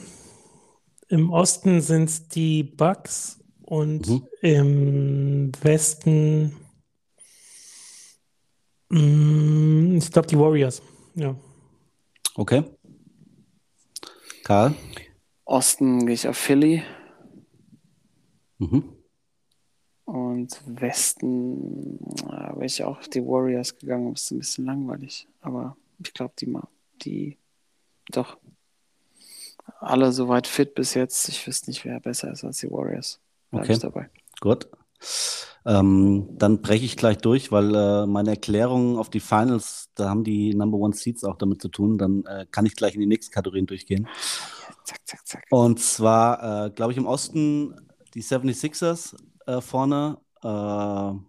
[1.07, 4.27] Im Osten sind es die Bucks und Mhm.
[4.41, 6.57] im Westen,
[8.89, 10.81] mm, ich glaube, die Warriors.
[11.15, 11.35] Ja.
[12.35, 12.65] Okay.
[14.43, 14.75] Karl?
[15.45, 16.83] Osten gehe ich auf Philly
[18.57, 18.94] Mhm.
[20.05, 24.13] Und Westen äh, wäre ich auch auf die Warriors gegangen.
[24.13, 26.67] Ist ein bisschen langweilig, aber ich glaube, die mal,
[27.01, 27.37] die
[28.11, 28.37] doch
[29.79, 31.27] alle soweit fit bis jetzt.
[31.29, 33.19] Ich wüsste nicht, wer besser ist als die Warriors.
[33.51, 33.73] Bleib Okay.
[33.73, 34.09] ich dabei.
[34.39, 34.67] Gut.
[35.65, 40.23] Ähm, dann breche ich gleich durch, weil äh, meine Erklärung auf die Finals, da haben
[40.23, 41.97] die Number One Seeds auch damit zu tun.
[41.97, 44.07] Dann äh, kann ich gleich in die nächsten Kategorien durchgehen.
[44.83, 45.45] Zack, zack, zack.
[45.49, 47.75] Und zwar, äh, glaube ich, im Osten
[48.13, 49.15] die 76ers
[49.45, 50.17] äh, vorne.
[50.43, 51.19] Äh,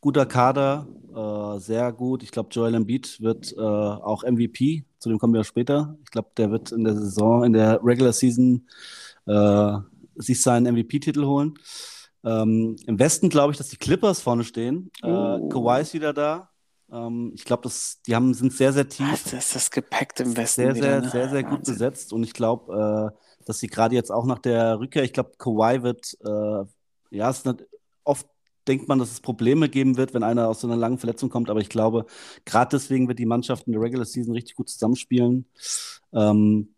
[0.00, 2.22] guter Kader, äh, sehr gut.
[2.22, 4.84] Ich glaube, Joel Embiid wird äh, auch MVP.
[4.98, 5.96] Zu dem kommen wir später.
[6.04, 8.68] Ich glaube, der wird in der Saison, in der Regular Season
[9.26, 9.72] äh,
[10.16, 11.54] sich seinen MVP-Titel holen.
[12.24, 14.90] Ähm, Im Westen glaube ich, dass die Clippers vorne stehen.
[15.02, 15.48] Äh, Oh.
[15.48, 16.50] Kawhi ist wieder da.
[16.90, 17.68] Ähm, ich glaube,
[18.06, 20.62] die haben, sind sehr, sehr tief Was ist das gepackt im Westen?
[20.62, 21.10] sehr, wieder, sehr, ne?
[21.10, 21.74] sehr, sehr gut Wahnsinn.
[21.74, 22.12] besetzt.
[22.12, 23.12] Und ich glaube,
[23.44, 26.64] dass sie gerade jetzt auch nach der Rückkehr, ich glaube, Kawhi wird, äh,
[27.10, 27.64] ja, es ist nicht,
[28.04, 28.26] oft
[28.66, 31.50] denkt man, dass es Probleme geben wird, wenn einer aus so einer langen Verletzung kommt.
[31.50, 32.06] Aber ich glaube,
[32.44, 35.46] gerade deswegen wird die Mannschaft in der Regular Season richtig gut zusammenspielen.
[36.12, 36.74] Ähm,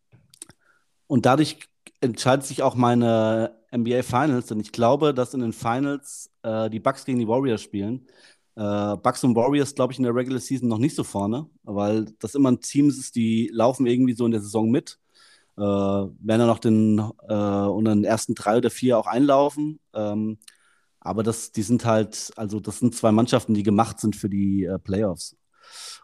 [1.06, 1.58] und dadurch
[2.00, 6.80] entscheidet sich auch meine NBA Finals, denn ich glaube, dass in den Finals äh, die
[6.80, 8.06] Bucks gegen die Warriors spielen.
[8.54, 12.06] Äh, Bucks und Warriors, glaube ich, in der Regular Season noch nicht so vorne, weil
[12.18, 14.98] das immer ein Team ist, die laufen irgendwie so in der Saison mit.
[15.58, 16.98] Äh, werden dann noch den,
[17.28, 19.80] äh, unter den ersten drei oder vier auch einlaufen.
[19.92, 20.38] Ähm,
[21.00, 24.64] aber das, die sind halt, also das sind zwei Mannschaften, die gemacht sind für die
[24.64, 25.36] äh, Playoffs.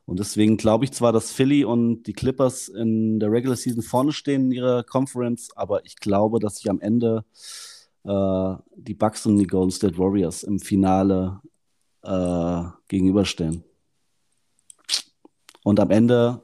[0.07, 4.13] Und deswegen glaube ich zwar, dass Philly und die Clippers in der Regular Season vorne
[4.13, 7.25] stehen in ihrer Conference, aber ich glaube, dass sich am Ende
[8.03, 11.41] äh, die Bucks und die Golden State Warriors im Finale
[12.03, 13.63] äh, gegenüberstehen.
[15.63, 16.43] Und am Ende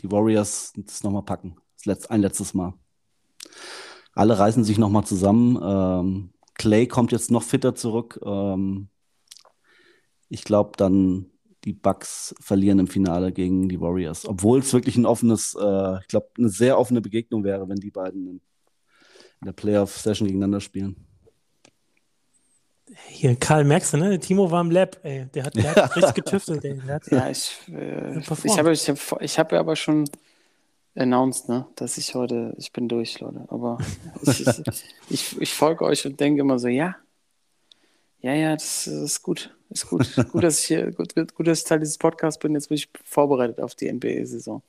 [0.00, 1.59] die Warriors das nochmal packen.
[1.86, 2.74] Ein letztes Mal.
[4.14, 5.58] Alle reißen sich nochmal zusammen.
[5.62, 8.20] Ähm, Clay kommt jetzt noch fitter zurück.
[8.24, 8.88] Ähm,
[10.28, 11.26] ich glaube, dann
[11.64, 14.26] die Bucks verlieren im Finale gegen die Warriors.
[14.26, 17.90] Obwohl es wirklich ein offenes, äh, ich glaube, eine sehr offene Begegnung wäre, wenn die
[17.90, 18.40] beiden in,
[19.40, 21.06] in der Playoff-Session gegeneinander spielen.
[23.06, 24.18] Hier, Karl, merkst du, ne?
[24.18, 25.26] Timo war im Lab, ey.
[25.26, 26.80] Der hat, der hat richtig getüftelt, ey.
[26.86, 30.08] Der hat, Ja, ich, äh, ich habe ich hab, ich hab ja aber schon
[31.00, 33.46] announced, ne, dass ich heute, ich bin durch, Leute.
[33.48, 33.78] Aber
[34.22, 34.62] ich, ich,
[35.08, 36.96] ich, ich folge euch und denke immer so, ja,
[38.20, 39.56] ja, ja, das ist gut.
[39.70, 40.14] Ist gut.
[40.32, 42.54] Gut, dass ich hier, gut, gut, dass ich Teil dieses Podcasts bin.
[42.54, 44.62] Jetzt bin ich vorbereitet auf die NBA-Saison.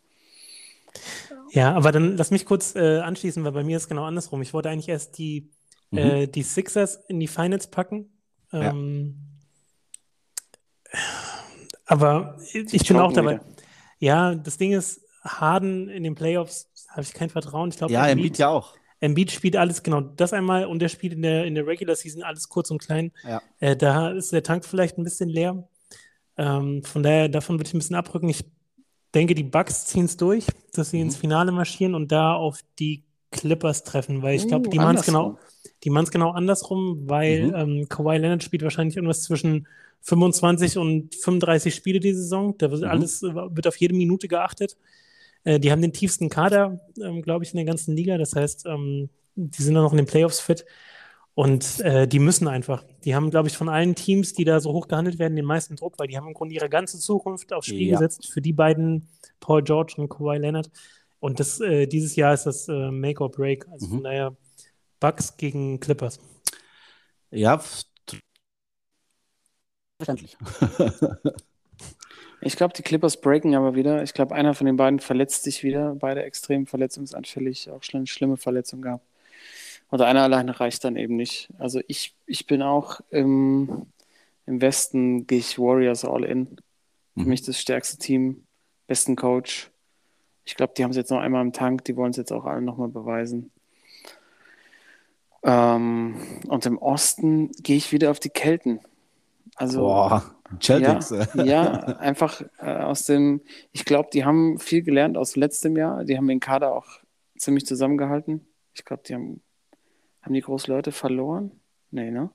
[1.52, 4.42] Ja, aber dann lass mich kurz äh, anschließen, weil bei mir ist genau andersrum.
[4.42, 5.50] Ich wollte eigentlich erst die,
[5.92, 5.98] Mhm.
[5.98, 8.10] äh, die Sixers in die Finals packen.
[8.52, 8.70] Ja.
[8.70, 9.18] Ähm,
[11.86, 13.36] aber ich, ich bin auch dabei.
[13.36, 13.46] wieder.
[14.00, 17.70] Ja, das Ding ist, Harden in den Playoffs habe ich kein Vertrauen.
[17.70, 18.76] Ich glaube, Ja, Embiid ja auch.
[19.00, 22.22] Embiid spielt alles genau das einmal und der spielt in der, in der Regular Season
[22.24, 23.12] alles kurz und klein.
[23.28, 23.42] Ja.
[23.60, 25.68] Äh, da ist der Tank vielleicht ein bisschen leer.
[26.38, 28.30] Ähm, von daher, davon würde ich ein bisschen abrücken.
[28.30, 28.46] Ich
[29.14, 31.04] denke, die Bucks ziehen es durch, dass sie Mhm.
[31.04, 34.98] ins Finale marschieren und da auf die Clippers treffen, weil ich glaube, Uh, die machen
[34.98, 35.38] es genau,
[35.84, 37.56] die machen es genau andersrum, weil Mhm.
[37.56, 39.68] ähm, Kawhi Leonard spielt wahrscheinlich irgendwas zwischen
[40.02, 42.56] 25 und 35 Spiele die Saison.
[42.58, 42.88] Da wird Mhm.
[42.88, 44.78] alles, wird auf jede Minute geachtet.
[45.44, 48.18] Äh, die haben den tiefsten Kader, ähm, glaube ich, in der ganzen Liga.
[48.18, 50.66] Das heißt, ähm, die sind dann noch in den Playoffs fit.
[51.34, 52.84] Und äh, die müssen einfach.
[53.06, 55.78] Die haben, glaube ich, von allen Teams, die da so hoch gehandelt werden, den meisten
[55.78, 57.94] Druck, weil die haben im Grunde ihre ganze Zukunft aufs Spiel Ja.
[57.94, 59.08] gesetzt für die beiden,
[59.40, 60.70] Paul George und Kawhi Leonard.
[61.20, 63.66] Und das, äh, dieses Jahr ist das äh, Make or Break.
[63.70, 63.92] Also Mhm.
[63.92, 64.36] von daher
[65.00, 66.20] Bucks gegen Clippers.
[67.32, 67.62] Ja,
[69.98, 70.38] verständlich.
[72.42, 74.04] Ich glaube, die Clippers breaken aber wieder.
[74.04, 75.96] Ich glaube, einer von den beiden verletzt sich wieder.
[75.96, 79.06] Beide extrem verletzungsanfällig, auch schon eine schlimme Verletzung gehabt.
[79.92, 81.50] Oder einer alleine reicht dann eben nicht.
[81.60, 83.88] Also ich, ich bin auch im,
[84.48, 86.58] im Westen, gehe ich Warriors all in.
[87.18, 87.30] Für Mhm.
[87.30, 88.46] mich das stärkste Team,
[88.88, 89.72] besten Coach.
[90.46, 92.46] Ich glaube, die haben es jetzt noch einmal im Tank, die wollen es jetzt auch
[92.46, 93.52] alle nochmal beweisen.
[95.44, 96.16] Ähm,
[96.48, 98.80] und im Osten gehe ich wieder auf die Kelten.
[99.56, 100.24] Also Boah,
[100.60, 101.12] Celtics.
[101.12, 106.04] ja, ja, einfach äh, aus dem, ich glaube, die haben viel gelernt aus letztem Jahr.
[106.04, 106.88] Die haben den Kader auch
[107.38, 108.48] ziemlich zusammengehalten.
[108.74, 109.42] Ich glaube, die haben,
[110.22, 111.52] haben die Großleute verloren?
[111.92, 112.30] Nee, ne?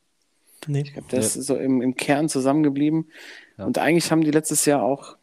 [0.67, 0.83] Nee.
[0.83, 3.11] Ich glaube, das ist so im, im Kern zusammengeblieben.
[3.59, 3.67] Ja.
[3.67, 5.17] Und eigentlich haben die letztes Jahr auch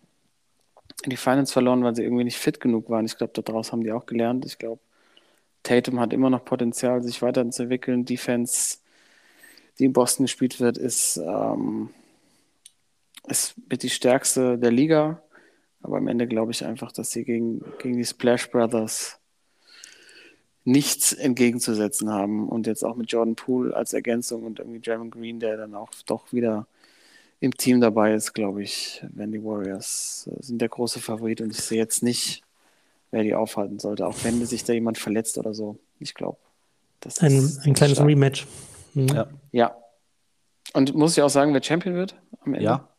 [1.05, 3.05] die Finals verloren, weil sie irgendwie nicht fit genug waren.
[3.05, 4.45] Ich glaube, daraus haben die auch gelernt.
[4.45, 4.79] Ich glaube,
[5.63, 8.05] Tatum hat immer noch Potenzial, sich weiterzuentwickeln.
[8.05, 8.77] Defense,
[9.79, 11.89] die in Boston gespielt wird, ist, ähm,
[13.27, 15.21] ist mit die stärkste der Liga.
[15.81, 19.19] Aber am Ende glaube ich einfach, dass sie gegen, gegen die Splash Brothers
[20.63, 22.47] nichts entgegenzusetzen haben.
[22.47, 25.89] Und jetzt auch mit Jordan Poole als Ergänzung und irgendwie Jeremy Green, der dann auch
[26.05, 26.67] doch wieder
[27.39, 31.51] im Team dabei ist, glaube ich, wenn die Warriors äh, sind der große Favorit und
[31.51, 32.41] ich sehe jetzt nicht,
[33.11, 35.77] wer die aufhalten sollte, auch wenn sich da jemand verletzt oder so.
[35.99, 36.37] Ich glaube,
[37.01, 38.07] das Ein, ist ein kleines stark.
[38.07, 38.47] Rematch.
[38.93, 39.07] Mhm.
[39.07, 39.27] Ja.
[39.51, 39.77] Ja.
[40.73, 42.65] Und muss ich auch sagen, wer Champion wird am Ende?
[42.65, 42.89] Ja.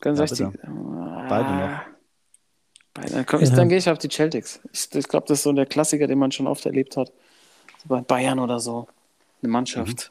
[0.00, 0.66] Ganz Ja, die- bitte.
[0.66, 1.80] Ah, Beide noch.
[2.94, 3.10] Beide.
[3.12, 3.56] Dann, komm, ich, Ja.
[3.56, 4.60] dann gehe ich auf die Celtics.
[4.72, 7.12] Ich, ich glaube, das ist so der Klassiker, den man schon oft erlebt hat.
[7.82, 8.88] So bei Bayern oder so.
[9.42, 10.10] Eine Mannschaft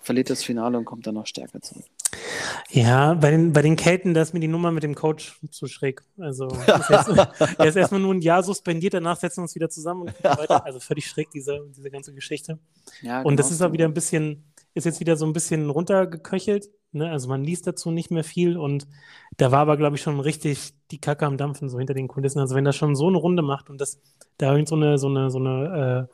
[0.00, 1.84] verliert das Finale und kommt dann noch stärker zurück.
[2.70, 5.66] Ja, bei den, bei den Kelten, da ist mir die Nummer mit dem Coach zu
[5.66, 6.02] schräg.
[6.18, 7.08] Also, ist jetzt,
[7.58, 10.64] er ist erstmal nur ein Jahr suspendiert, danach setzen wir uns wieder zusammen und weiter.
[10.64, 12.58] Also völlig schräg, diese, diese ganze Geschichte.
[13.02, 14.44] Ja, Und das genau ist auch wieder ein bisschen,
[14.74, 16.70] ist jetzt wieder so ein bisschen runtergeköchelt.
[16.92, 17.10] Ne?
[17.10, 18.86] Also man liest dazu nicht mehr viel und
[19.36, 22.38] da war aber, glaube ich, schon richtig die Kacke am Dampfen, so hinter den Kulissen.
[22.40, 24.00] Also wenn das schon so eine Runde macht und das
[24.38, 26.08] da irgend so eine, so eine, so eine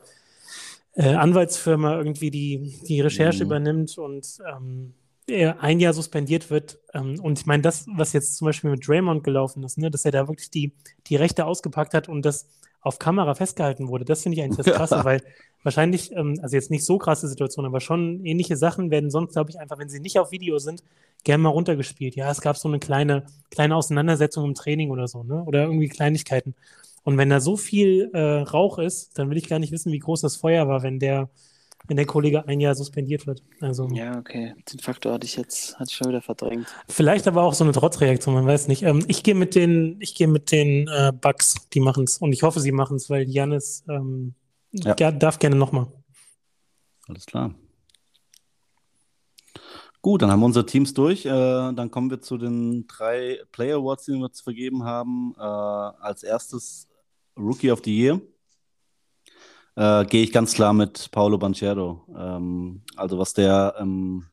[0.95, 3.49] äh, äh, Anwaltsfirma irgendwie die, die Recherche Mhm.
[3.49, 4.93] übernimmt und ähm,
[5.31, 6.79] er ein Jahr suspendiert wird.
[6.93, 10.05] Ähm, und ich meine, das, was jetzt zum Beispiel mit Draymond gelaufen ist, ne, dass
[10.05, 10.73] er da wirklich die,
[11.07, 12.47] die Rechte ausgepackt hat und das
[12.81, 15.21] auf Kamera festgehalten wurde, das finde ich eigentlich das Krasse, weil
[15.63, 19.51] wahrscheinlich, ähm, also jetzt nicht so krasse Situation, aber schon ähnliche Sachen werden sonst, glaube
[19.51, 20.83] ich, einfach, wenn sie nicht auf Video sind,
[21.23, 22.15] gerne mal runtergespielt.
[22.15, 25.43] Ja, es gab so eine kleine, kleine Auseinandersetzung im Training oder so, ne?
[25.43, 26.55] Oder irgendwie Kleinigkeiten.
[27.03, 29.99] Und wenn da so viel äh, Rauch ist, dann will ich gar nicht wissen, wie
[29.99, 31.29] groß das Feuer war, wenn der,
[31.91, 33.43] wenn der Kollege ein Jahr suspendiert wird.
[33.59, 34.55] Also Ja, okay.
[34.71, 36.65] Den Faktor hatte ich jetzt hatte ich schon wieder verdrängt.
[36.87, 38.83] vielleicht aber auch so eine Trotzreaktion, man weiß nicht.
[38.83, 42.17] Ähm, ich gehe mit den, ich gehe mit den äh, Bucks, die machen es.
[42.19, 44.35] Und ich hoffe, sie machen es, weil Janis ähm,
[44.71, 44.93] Ja.
[45.11, 45.87] darf gerne nochmal.
[47.09, 47.53] Alles klar.
[50.01, 51.25] Gut, dann haben wir unsere Teams durch.
[51.25, 55.35] Äh, dann kommen wir zu den drei Player Awards, die wir zu vergeben haben.
[55.37, 56.87] Äh, als erstes
[57.37, 58.21] Rookie of the Year.
[59.75, 62.05] Äh, Gehe ich ganz klar mit Paolo Banchero.
[62.15, 64.27] Ähm, also was der ähm,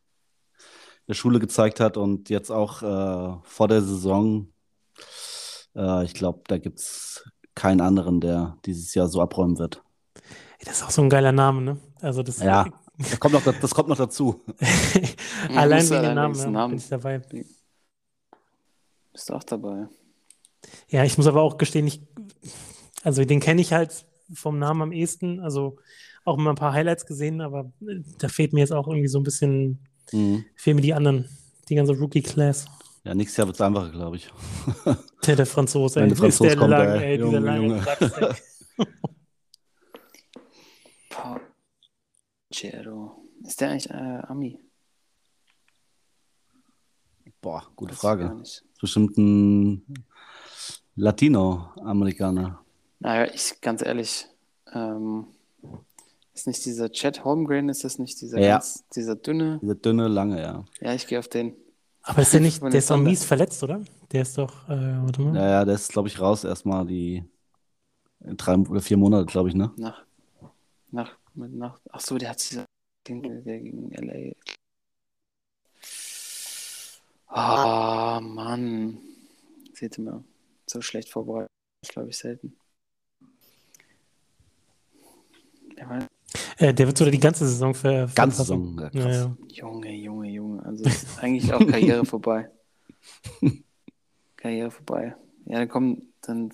[1.08, 4.48] der Schule gezeigt hat und jetzt auch äh, vor der Saison,
[5.74, 7.24] äh, ich glaube, da gibt es
[7.54, 9.82] keinen anderen, der dieses Jahr so abräumen wird.
[10.64, 11.78] Das ist auch so ein geiler Name, ne?
[12.00, 12.66] Also das Ja.
[12.98, 14.44] Das kommt noch, das kommt noch dazu.
[15.54, 16.70] allein wegen dem Namen, ja, dem Namen.
[16.72, 17.20] bin ich dabei.
[19.12, 19.86] Bist du auch dabei?
[20.88, 22.02] Ja, ich muss aber auch gestehen, ich,
[23.04, 25.76] also den kenne ich halt vom Namen am ehesten, also
[26.24, 29.18] auch mal ein paar Highlights gesehen, aber äh, da fehlt mir jetzt auch irgendwie so
[29.18, 29.78] ein bisschen,
[30.12, 30.44] Mhm.
[30.56, 31.28] fehlen mir die anderen,
[31.68, 32.66] die ganze Rookie-Class.
[33.04, 34.28] Ja, nächstes Jahr wird es einfacher, glaube ich.
[35.26, 37.04] Der, der Franzose, ey, der ist Franzose der kommt, lang, ey.
[37.04, 37.82] ey, dieser Junge, lange Junge.
[37.82, 38.42] Sacksack.
[42.50, 43.22] Pacero.
[43.44, 44.58] Ist der eigentlich äh, Ami?
[47.40, 48.36] Boah, gute Frage.
[48.42, 49.84] Ist Bestimmt ein
[50.96, 52.60] Latino-Amerikaner.
[53.00, 54.26] Naja, ich ganz ehrlich,
[54.72, 55.26] ähm,
[56.34, 58.54] ist nicht dieser Chad Holmgren, ist das nicht dieser Ja.
[58.54, 59.58] ganz, dieser dünne?
[59.62, 60.64] Dieser dünne, lange, ja.
[60.80, 61.56] Ja, ich gehe auf den.
[62.02, 63.82] Aber ist der nicht, der ist doch mies verletzt, oder?
[64.12, 65.36] Der ist doch, äh, warte mal.
[65.36, 67.24] Ja, ja, der ist, glaube ich, raus erstmal die
[68.20, 69.72] drei oder vier Monate, glaube ich, ne?
[69.76, 70.04] Nach,
[70.90, 72.64] nach, mit nach, ach so, der hat dieser
[73.06, 74.34] Ding der gegen LA.
[77.26, 78.98] Ah, Mann.
[79.74, 80.24] Seht ihr mal,
[80.66, 81.50] so schlecht vorbereitet,
[81.88, 82.56] glaube ich, selten.
[85.76, 86.06] Wer war-
[86.58, 88.38] Äh, der wird sogar die ganze Saison ver Ganze.
[88.38, 88.76] Saison.
[88.78, 89.16] Ja, Ja, krass.
[89.16, 89.36] ja.
[89.48, 90.64] Junge, Junge, Junge.
[90.64, 92.50] Also ist eigentlich auch Karriere vorbei.
[94.36, 95.14] Karriere vorbei.
[95.46, 96.52] Ja, dann kommen dann.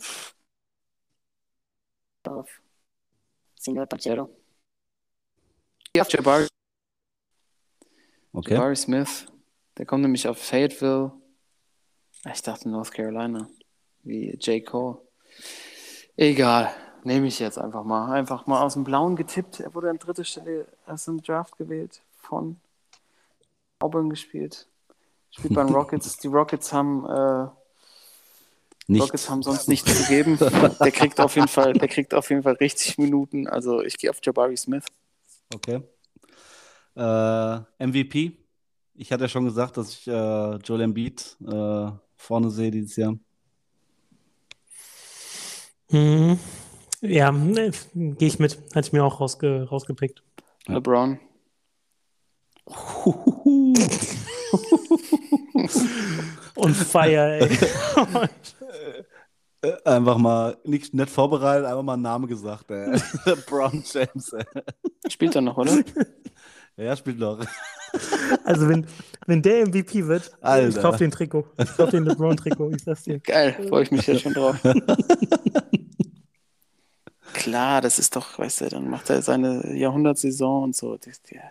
[2.27, 2.49] Auf
[3.57, 4.31] Single Pajero.
[5.97, 6.47] Ja, Jabari,
[8.33, 8.55] Okay.
[8.55, 9.27] Jabari Smith.
[9.77, 11.13] Der kommt nämlich auf Fayetteville.
[12.33, 13.49] Ich dachte North Carolina.
[14.03, 14.65] Wie J.
[14.65, 14.99] Cole.
[16.17, 16.73] Egal.
[17.05, 18.11] Nehme ich jetzt einfach mal.
[18.11, 19.61] Einfach mal aus dem Blauen getippt.
[19.61, 22.01] Er wurde an dritter Stelle erst im Draft gewählt.
[22.23, 22.57] Von
[23.79, 24.67] Auburn gespielt.
[25.31, 26.17] Spielt bei den Rockets.
[26.17, 27.05] Die Rockets haben.
[27.05, 27.49] Äh.
[28.99, 30.39] Rockets haben sonst nichts zu geben.
[30.39, 33.47] Der kriegt auf jeden Fall, der kriegt auf jeden Fall richtig Minuten.
[33.49, 34.85] Also ich gehe auf Jabari Smith.
[35.55, 35.83] Okay.
[36.97, 38.33] Äh, MVP.
[38.95, 43.15] Ich hatte ja schon gesagt, dass ich äh, Joel Embiid äh, vorne sehe dieses Jahr.
[45.91, 46.39] Mhm.
[47.07, 48.59] Ja, ne, gehe ich mit.
[48.75, 50.23] Hatte ich mir auch rausge rausgepickt.
[50.67, 51.19] LeBron.
[56.55, 57.49] Und Fire, ey.
[59.65, 62.71] Äh, Einfach mal nicht, nicht vorbereitet, einfach mal einen Namen gesagt.
[62.71, 63.01] Ey.
[63.47, 64.35] Brown James.
[64.35, 64.45] Ey.
[65.09, 65.79] Spielt er noch, oder?
[66.77, 67.39] Ja, spielt noch.
[68.43, 68.85] Also wenn,
[69.27, 70.83] wenn der MVP wird, ich Alter.
[70.83, 71.47] kauf den Trikot.
[71.57, 73.21] Ich kauf den LeBron-Trikot, ich sag's dir.
[73.21, 74.57] Geil, freue ich mich ja schon drauf.
[77.35, 80.97] Klar, das ist doch, weißt du, dann macht er seine Jahrhundertsaison und so.
[80.97, 81.43] Das- Der,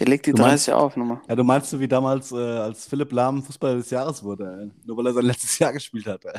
[0.00, 1.20] der legt die Du meinst- 30 auf nochmal.
[1.28, 4.70] Ja, du meinst so wie damals, äh, als Philipp Lahm Fußballer des Jahres wurde, ey.
[4.86, 6.24] nur weil er sein letztes Jahr gespielt hat.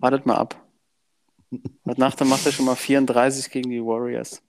[0.00, 0.56] Wartet mal ab.
[1.86, 4.40] Heute Nacht macht er schon mal 34 gegen die Warriors.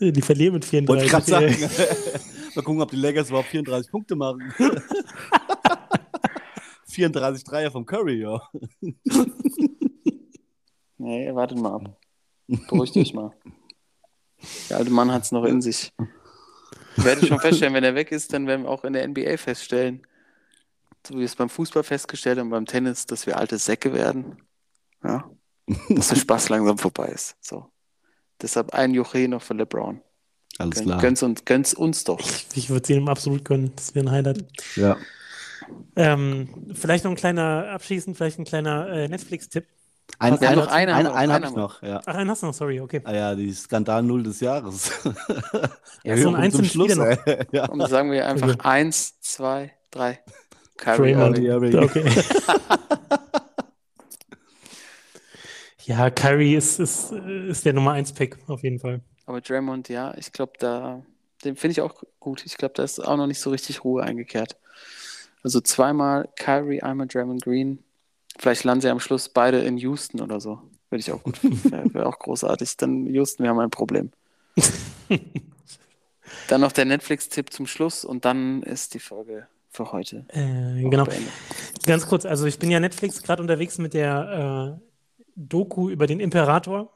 [0.00, 1.06] Die verlieren mit Wollte 34.
[1.06, 1.26] ich gerade
[1.70, 2.20] sagen.
[2.54, 4.52] Mal gucken, ob die Lakers überhaupt 34 Punkte machen.
[6.92, 8.40] 34 Dreier vom Curry, ja.
[11.02, 12.00] Nee, wartet mal ab.
[12.46, 13.32] Beruhigt euch mal.
[14.70, 15.92] Der alte Mann hat es noch in sich.
[16.96, 19.36] Ich werde schon feststellen, wenn er weg ist, dann werden wir auch in der NBA
[19.36, 20.06] feststellen,
[21.04, 24.42] so wie wir es beim Fußball festgestellt haben, beim Tennis, dass wir alte Säcke werden.
[25.02, 25.28] Ja.
[25.88, 27.36] Dass der Spaß langsam vorbei ist.
[27.40, 27.66] So.
[28.40, 30.00] Deshalb ein Juche noch für LeBron.
[30.58, 31.00] Alles Gönn, klar.
[31.00, 32.20] gönn's, uns, gönn's uns doch.
[32.54, 33.72] Ich würde es ihm absolut gönnen.
[33.74, 34.44] Das wäre ein Highlight.
[34.76, 34.96] Ja.
[35.96, 39.66] Ähm, vielleicht noch ein kleiner, abschließend, vielleicht ein kleiner äh, Netflix-Tipp.
[40.18, 42.00] Ein, ein, noch eine eine, eine habe ich noch, ja.
[42.04, 43.00] Ach, einen hast du noch, sorry, okay.
[43.04, 44.92] Ah ja, die Skandal Null des Jahres.
[46.04, 47.06] Ja, so ein Zum einzelnes Schluss, noch.
[47.52, 47.66] Ja.
[47.66, 48.58] Und sagen wir einfach Okay.
[48.64, 50.20] eins, zwei, drei.
[50.76, 51.12] Kyrie.
[51.12, 51.78] Irving.
[51.78, 52.04] Okay.
[55.84, 59.00] ja, Kyrie ist, ist, ist der Nummer 1-Pick auf jeden Fall.
[59.26, 61.04] Aber Draymond, ja, ich glaube, da,
[61.44, 62.44] den finde ich auch gut.
[62.44, 64.56] Ich glaube, da ist auch noch nicht so richtig Ruhe eingekehrt.
[65.42, 67.80] Also zweimal Kyrie, einmal Draymond Green.
[68.38, 70.60] Vielleicht landen sie am Schluss beide in Houston oder so.
[70.90, 71.70] Würde ich auch gut finden.
[71.70, 72.76] Wäre wär auch großartig.
[72.76, 74.10] Dann Houston, wir haben ein Problem.
[76.48, 81.04] dann noch der Netflix-Tipp zum Schluss und dann ist die Folge für heute Äh, genau.
[81.04, 81.32] beendet.
[81.86, 84.86] Ganz kurz, also ich bin ja Netflix gerade unterwegs mit der äh,
[85.34, 86.92] Doku über den Imperator.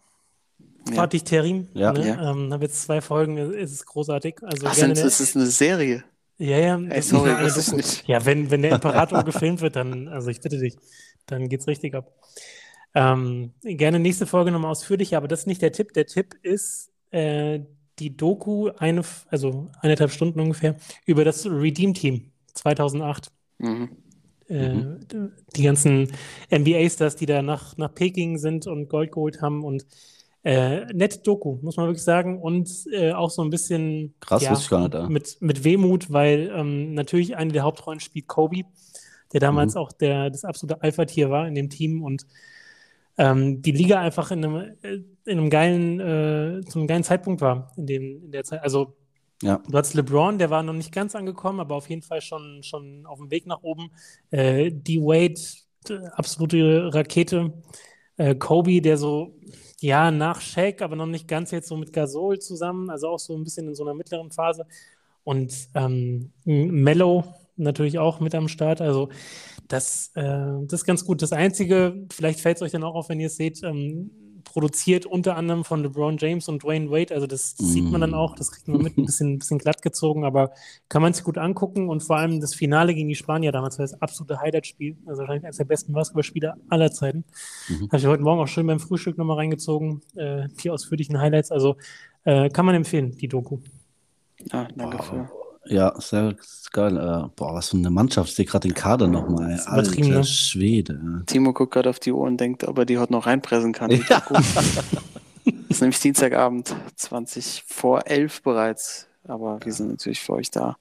[0.89, 0.95] Ja.
[0.95, 1.69] Fatih Terim.
[1.73, 1.93] Ja.
[1.93, 2.07] ne?
[2.07, 2.31] Ja.
[2.31, 4.37] Ähm, habe jetzt zwei Folgen, es ist großartig.
[4.43, 6.05] Also Ach, gerne sind, das ist eine Serie.
[6.39, 7.77] Ja, ja, Ey, das sorry, eine das ist Doku.
[7.77, 8.07] nicht.
[8.07, 10.77] Ja, wenn, wenn der Imperator gefilmt wird, dann, also ich bitte dich,
[11.27, 12.13] dann geht's richtig ab.
[12.95, 15.93] Ähm, gerne nächste Folge nochmal ausführlicher, aber das ist nicht der Tipp.
[15.93, 17.61] Der Tipp ist äh,
[17.99, 20.77] die Doku, eine, also eineinhalb Stunden ungefähr,
[21.07, 23.33] über das Redeem-Team 2008.
[23.59, 23.91] Mhm.
[24.49, 24.77] Äh,
[25.57, 26.13] die ganzen
[26.51, 29.87] NBA-Stars, die da nach, nach Peking sind und Gold geholt haben und
[30.47, 32.41] äh, nette Doku, muss man wirklich sagen.
[32.41, 35.09] Und äh, auch so ein bisschen Krass, wusste ich gar nicht, ja.
[35.09, 38.63] mit, mit Wehmut, weil ähm, natürlich eine der Hauptrollen spielt Kobe,
[39.33, 39.81] der damals Mhm.
[39.81, 42.27] auch der, das absolute Alpha-Tier war in dem Team und
[43.19, 44.95] ähm, die Liga einfach in einem, äh,
[45.25, 48.63] in einem geilen, äh, zu einem geilen Zeitpunkt war in, dem, in der Zeit.
[48.63, 48.95] Also
[49.43, 49.63] Ja.
[49.69, 53.05] Du hattest LeBron, der war noch nicht ganz angekommen, aber auf jeden Fall schon, schon
[53.07, 53.91] auf dem Weg nach oben.
[54.31, 55.41] Äh, D-Wade,
[55.91, 57.53] äh, absolute Rakete.
[58.17, 59.35] Äh, Kobe, der so,
[59.81, 63.37] ja, nach Shaq, aber noch nicht ganz jetzt so mit Gasol zusammen, also auch so
[63.37, 64.67] ein bisschen in so einer mittleren Phase.
[65.25, 67.25] Und ähm, Mello
[67.57, 68.81] natürlich auch mit am Start.
[68.81, 69.09] Also
[69.69, 71.23] das, äh, das ist ganz gut.
[71.23, 74.11] Das Einzige, vielleicht fällt es euch dann auch auf, wenn ihr es seht, ähm,
[74.57, 77.15] produziert unter anderem von LeBron James und Dwayne Wade.
[77.15, 78.15] Also das sieht man dann Mm.
[78.15, 80.53] auch, das kriegt man mit, ein bisschen, ein bisschen glatt gezogen, aber
[80.89, 81.91] kann man sich gut angucken.
[81.91, 84.97] Und vor allem das Finale gegen die Spanier damals war das absolute Highlight-Spiel.
[85.05, 87.25] Also wahrscheinlich eines der besten Basketballspiele aller Zeiten.
[87.69, 87.89] Mhm.
[87.89, 90.01] Habe ich heute Morgen auch schön beim Frühstück nochmal reingezogen.
[90.15, 91.53] Äh, die ausführlichen Highlights.
[91.53, 91.77] Also
[92.25, 93.59] äh, kann man empfehlen, die Doku.
[94.51, 95.29] Ja, danke für.
[95.69, 96.37] Ja, sehr
[96.73, 96.97] geil.
[96.97, 98.31] Äh, boah, was für eine Mannschaft.
[98.31, 99.61] Ich sehe gerade den Kader nochmal.
[99.67, 100.25] Alter ne?
[100.25, 101.23] Schwede.
[101.27, 103.91] Timo guckt gerade auf die Uhr und denkt, ob er die heute noch reinpressen kann.
[103.91, 104.35] Doku.
[105.69, 109.09] ist nämlich Dienstagabend, 20 vor 11 bereits.
[109.29, 110.77] Aber wir sind natürlich für euch da.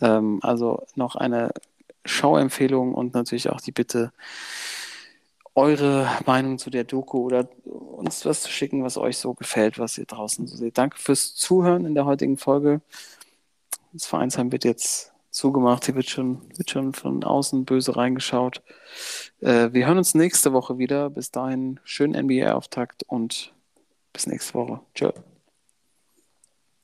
[0.00, 1.52] Ähm, also noch eine
[2.04, 4.12] Schauempfehlung und natürlich auch die Bitte,
[5.54, 9.96] eure Meinung zu der Doku oder uns was zu schicken, was euch so gefällt, was
[9.96, 10.76] ihr draußen so seht.
[10.76, 12.82] Danke fürs Zuhören in der heutigen Folge.
[13.96, 15.86] Das Vereinsheim wird jetzt zugemacht.
[15.86, 18.62] Hier wird schon, wird schon von außen böse reingeschaut.
[19.40, 21.08] Äh, wir hören uns nächste Woche wieder.
[21.08, 23.54] Bis dahin schönen NBA-Auftakt und
[24.12, 24.80] bis nächste Woche.
[24.94, 25.12] Tschö.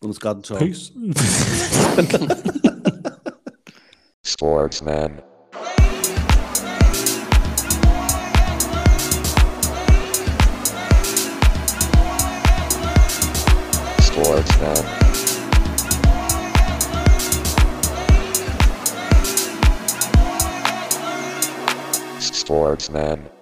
[0.00, 0.58] Bundesgarten, ciao.
[0.58, 0.92] Peace.
[4.24, 5.20] Sportsman.
[14.00, 15.01] Sportsman.
[22.52, 23.41] Sportsman.